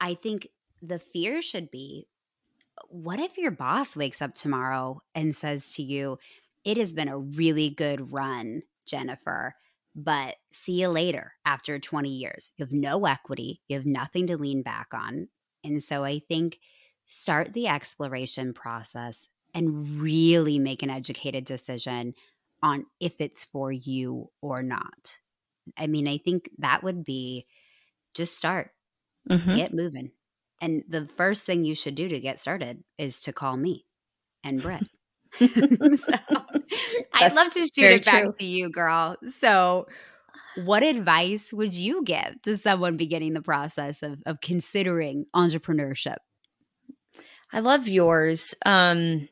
I 0.00 0.14
think 0.14 0.48
the 0.82 0.98
fear 0.98 1.42
should 1.42 1.70
be 1.70 2.06
what 2.88 3.20
if 3.20 3.36
your 3.38 3.50
boss 3.50 3.96
wakes 3.96 4.22
up 4.22 4.34
tomorrow 4.34 5.02
and 5.14 5.34
says 5.34 5.72
to 5.72 5.82
you, 5.82 6.18
It 6.64 6.76
has 6.76 6.92
been 6.92 7.08
a 7.08 7.18
really 7.18 7.70
good 7.70 8.12
run, 8.12 8.62
Jennifer 8.86 9.54
but 9.94 10.36
see 10.52 10.80
you 10.80 10.88
later 10.88 11.34
after 11.44 11.78
20 11.78 12.08
years. 12.08 12.52
You 12.56 12.64
have 12.64 12.72
no 12.72 13.04
equity, 13.04 13.60
you 13.68 13.76
have 13.76 13.86
nothing 13.86 14.26
to 14.28 14.36
lean 14.36 14.62
back 14.62 14.88
on. 14.92 15.28
And 15.64 15.82
so 15.82 16.04
I 16.04 16.20
think 16.20 16.58
start 17.06 17.52
the 17.52 17.68
exploration 17.68 18.54
process 18.54 19.28
and 19.54 20.00
really 20.00 20.58
make 20.58 20.82
an 20.82 20.90
educated 20.90 21.44
decision 21.44 22.14
on 22.62 22.86
if 23.00 23.20
it's 23.20 23.44
for 23.44 23.70
you 23.70 24.30
or 24.40 24.62
not. 24.62 25.18
I 25.76 25.86
mean, 25.86 26.08
I 26.08 26.18
think 26.18 26.48
that 26.58 26.82
would 26.82 27.04
be 27.04 27.46
just 28.14 28.36
start, 28.36 28.70
mm-hmm. 29.28 29.56
get 29.56 29.74
moving. 29.74 30.12
And 30.60 30.84
the 30.88 31.06
first 31.06 31.44
thing 31.44 31.64
you 31.64 31.74
should 31.74 31.94
do 31.94 32.08
to 32.08 32.20
get 32.20 32.40
started 32.40 32.82
is 32.98 33.20
to 33.22 33.32
call 33.32 33.56
me 33.56 33.84
and 34.44 34.62
Britt. 34.62 34.86
so 35.38 36.12
I'd 37.14 37.34
love 37.34 37.50
to 37.52 37.60
shoot 37.60 37.78
it 37.78 38.04
back 38.04 38.22
true. 38.22 38.34
to 38.38 38.44
you, 38.44 38.70
girl. 38.70 39.16
So, 39.38 39.86
what 40.56 40.82
advice 40.82 41.52
would 41.52 41.74
you 41.74 42.02
give 42.04 42.42
to 42.42 42.58
someone 42.58 42.96
beginning 42.96 43.32
the 43.32 43.40
process 43.40 44.02
of, 44.02 44.22
of 44.26 44.40
considering 44.40 45.24
entrepreneurship? 45.34 46.16
I 47.52 47.60
love 47.60 47.88
yours. 47.88 48.54
Um, 48.64 49.28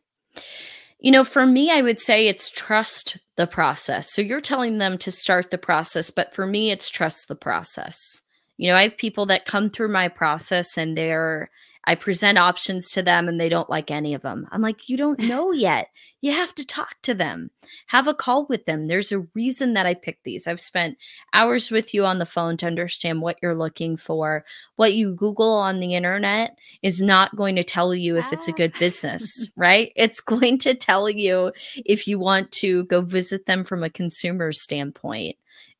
you 0.98 1.10
know, 1.10 1.24
for 1.24 1.46
me, 1.46 1.70
I 1.70 1.80
would 1.80 1.98
say 1.98 2.26
it's 2.26 2.50
trust 2.50 3.18
the 3.36 3.46
process. 3.46 4.12
So 4.12 4.20
you're 4.20 4.40
telling 4.40 4.78
them 4.78 4.98
to 4.98 5.10
start 5.10 5.50
the 5.50 5.58
process, 5.58 6.10
but 6.10 6.34
for 6.34 6.46
me, 6.46 6.70
it's 6.70 6.90
trust 6.90 7.28
the 7.28 7.36
process. 7.36 8.20
You 8.58 8.68
know, 8.68 8.76
I 8.76 8.82
have 8.82 8.98
people 8.98 9.24
that 9.26 9.46
come 9.46 9.70
through 9.70 9.88
my 9.88 10.08
process 10.08 10.76
and 10.76 10.96
they're 10.96 11.50
I 11.84 11.94
present 11.94 12.38
options 12.38 12.90
to 12.92 13.02
them 13.02 13.28
and 13.28 13.40
they 13.40 13.48
don't 13.48 13.70
like 13.70 13.90
any 13.90 14.14
of 14.14 14.22
them. 14.22 14.46
I'm 14.52 14.60
like, 14.60 14.88
you 14.88 14.96
don't 14.96 15.18
know 15.20 15.52
yet. 15.52 15.88
You 16.20 16.32
have 16.32 16.54
to 16.56 16.66
talk 16.66 16.96
to 17.02 17.14
them. 17.14 17.50
Have 17.86 18.06
a 18.06 18.12
call 18.12 18.46
with 18.46 18.66
them. 18.66 18.86
There's 18.86 19.10
a 19.10 19.26
reason 19.34 19.72
that 19.72 19.86
I 19.86 19.94
picked 19.94 20.24
these. 20.24 20.46
I've 20.46 20.60
spent 20.60 20.98
hours 21.32 21.70
with 21.70 21.94
you 21.94 22.04
on 22.04 22.18
the 22.18 22.26
phone 22.26 22.58
to 22.58 22.66
understand 22.66 23.22
what 23.22 23.38
you're 23.40 23.54
looking 23.54 23.96
for. 23.96 24.44
What 24.76 24.92
you 24.92 25.14
Google 25.14 25.54
on 25.54 25.80
the 25.80 25.94
internet 25.94 26.58
is 26.82 27.00
not 27.00 27.36
going 27.36 27.56
to 27.56 27.64
tell 27.64 27.94
you 27.94 28.18
if 28.18 28.32
it's 28.32 28.48
a 28.48 28.52
good 28.52 28.72
ah. 28.76 28.78
business, 28.78 29.50
right? 29.56 29.92
It's 29.96 30.20
going 30.20 30.58
to 30.58 30.74
tell 30.74 31.08
you 31.08 31.52
if 31.74 32.06
you 32.06 32.18
want 32.18 32.52
to 32.52 32.84
go 32.84 33.00
visit 33.00 33.46
them 33.46 33.64
from 33.64 33.82
a 33.82 33.90
consumer 33.90 34.52
standpoint. 34.52 35.36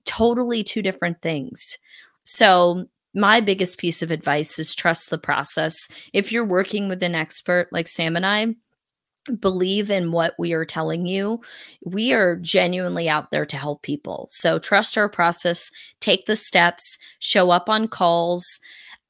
Totally 0.06 0.64
two 0.64 0.80
different 0.80 1.20
things. 1.20 1.78
So 2.24 2.86
my 3.14 3.40
biggest 3.40 3.79
piece 3.79 4.03
of 4.03 4.11
advice 4.11 4.59
is 4.59 4.75
trust 4.75 5.11
the 5.11 5.18
process. 5.18 5.88
If 6.12 6.33
you're 6.33 6.44
working 6.44 6.88
with 6.88 7.03
an 7.03 7.14
expert 7.14 7.68
like 7.73 7.88
Sam 7.88 8.16
and 8.16 8.27
I, 8.27 8.55
believe 9.40 9.90
in 9.90 10.12
what 10.12 10.35
we 10.38 10.53
are 10.53 10.64
telling 10.64 11.07
you. 11.07 11.40
We 11.85 12.12
are 12.12 12.37
genuinely 12.37 13.09
out 13.09 13.31
there 13.31 13.46
to 13.46 13.57
help 13.57 13.83
people. 13.83 14.27
So 14.31 14.59
trust 14.59 14.96
our 14.96 15.09
process, 15.09 15.70
take 16.01 16.25
the 16.25 16.37
steps, 16.37 16.99
show 17.18 17.51
up 17.51 17.68
on 17.68 17.88
calls. 17.88 18.61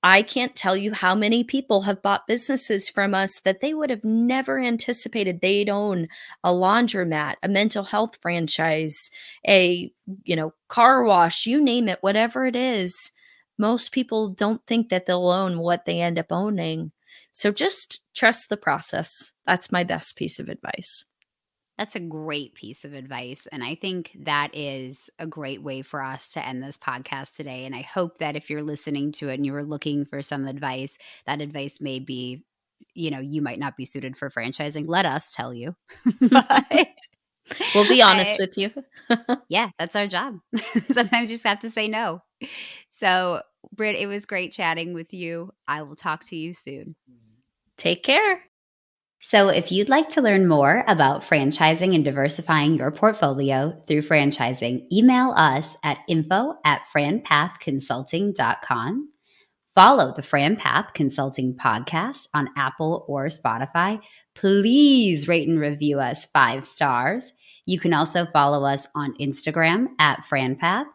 I 0.03 0.23
can't 0.23 0.57
tell 0.57 0.77
you 0.77 0.93
how 0.95 1.15
many 1.15 1.45
people 1.45 1.83
have 1.83 2.03
bought 2.03 2.27
businesses 2.27 2.89
from 2.89 3.15
us 3.15 3.41
that 3.45 3.61
they 3.61 3.75
would 3.75 3.91
have 3.91 4.05
never 4.05 4.59
anticipated 4.59 5.41
they'd 5.41 5.69
own 5.69 6.09
a 6.43 6.51
laundromat, 6.51 7.35
a 7.43 7.49
mental 7.49 7.85
health 7.85 8.17
franchise, 8.21 9.11
a, 9.47 9.93
you 10.25 10.35
know, 10.35 10.55
car 10.69 11.05
wash, 11.05 11.47
you 11.47 11.61
name 11.63 11.89
it, 11.89 11.99
whatever 12.01 12.47
it 12.47 12.57
is 12.57 13.13
most 13.61 13.93
people 13.93 14.31
don't 14.31 14.67
think 14.67 14.89
that 14.89 15.05
they'll 15.05 15.29
own 15.29 15.59
what 15.59 15.85
they 15.85 16.01
end 16.01 16.19
up 16.19 16.33
owning. 16.33 16.93
So 17.31 17.53
just 17.53 18.01
trust 18.17 18.49
the 18.49 18.57
process. 18.57 19.33
That's 19.45 19.71
my 19.71 19.85
best 19.85 20.17
piece 20.17 20.41
of 20.41 20.49
advice. 20.49 21.05
That's 21.77 21.95
a 21.95 22.01
great 22.01 22.55
piece 22.55 22.87
of 22.87 22.95
advice. 22.95 23.47
And 23.53 23.63
I 23.63 23.75
think 23.75 24.17
that 24.21 24.51
is 24.55 25.11
a 25.19 25.27
great 25.27 25.63
way 25.63 25.83
for 25.83 26.03
us 26.03 26.33
to 26.33 26.47
end 26.47 26.63
this 26.63 26.79
podcast 26.79 27.37
today. 27.37 27.67
And 27.67 27.75
I 27.75 27.83
hope 27.83 28.19
that 28.19 28.35
if 28.35 28.49
you're 28.49 28.63
listening 28.63 29.13
to 29.13 29.29
it 29.29 29.35
and 29.35 29.45
you 29.45 29.53
were 29.53 29.65
looking 29.65 30.07
for 30.07 30.23
some 30.23 30.47
advice, 30.47 30.97
that 31.27 31.43
advice 31.43 31.83
may 31.83 31.99
be, 31.99 32.45
you 32.95 33.11
know, 33.11 33.21
you 33.21 33.43
might 33.43 33.59
not 33.59 33.77
be 33.77 33.85
suited 33.85 34.17
for 34.17 34.31
franchising. 34.31 34.89
Let 34.89 35.05
us 35.05 35.33
tell 35.33 35.53
you. 35.53 35.77
but 36.21 36.89
we'll 37.75 37.89
be 37.89 38.03
honest 38.03 38.41
I, 38.41 38.45
with 38.45 38.59
you. 38.59 38.71
yeah, 39.49 39.71
that's 39.79 39.97
our 39.97 40.07
job. 40.07 40.39
Sometimes 40.91 41.31
you 41.31 41.37
just 41.37 41.47
have 41.47 41.61
to 41.61 41.71
say 41.71 41.89
no. 41.89 42.23
So 43.01 43.43
Britt, 43.75 43.97
it 43.97 44.07
was 44.07 44.27
great 44.27 44.53
chatting 44.53 44.93
with 44.93 45.15
you. 45.15 45.53
I 45.67 45.81
will 45.83 45.97
talk 45.97 46.27
to 46.27 46.37
you 46.37 46.53
soon. 46.53 46.95
Take 47.79 48.05
care. 48.05 48.43
So, 49.23 49.49
if 49.49 49.71
you'd 49.71 49.91
like 49.91 50.09
to 50.11 50.23
learn 50.23 50.49
more 50.49 50.83
about 50.87 51.23
franchising 51.23 51.95
and 51.95 52.03
diversifying 52.03 52.77
your 52.77 52.91
portfolio 52.91 53.79
through 53.87 54.01
franchising, 54.03 54.87
email 54.91 55.35
us 55.37 55.77
at 55.83 55.99
info 56.09 56.55
at 56.65 56.81
franpathconsulting.com. 56.95 59.11
Follow 59.75 60.15
the 60.17 60.23
Fran 60.23 60.57
Path 60.57 60.87
Consulting 60.95 61.55
podcast 61.55 62.29
on 62.35 62.49
Apple 62.57 63.05
or 63.09 63.27
Spotify. 63.27 64.01
Please 64.35 65.29
rate 65.29 65.49
and 65.49 65.61
review 65.61 66.01
us 66.01 66.25
five 66.27 66.67
stars. 66.67 67.33
You 67.67 67.79
can 67.79 67.93
also 67.93 68.25
follow 68.27 68.65
us 68.65 68.87
on 68.95 69.15
Instagram 69.21 69.89
at 69.99 70.25
FranPath, 70.31 70.87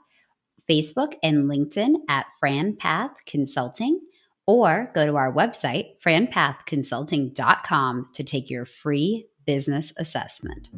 Facebook 0.69 1.13
and 1.23 1.49
LinkedIn 1.49 1.93
at 2.09 2.25
FranPath 2.43 3.11
Consulting, 3.25 4.01
or 4.47 4.91
go 4.93 5.05
to 5.05 5.15
our 5.15 5.33
website, 5.33 5.93
franpathconsulting.com, 6.05 8.09
to 8.13 8.23
take 8.23 8.49
your 8.49 8.65
free 8.65 9.27
business 9.45 9.93
assessment. 9.97 10.69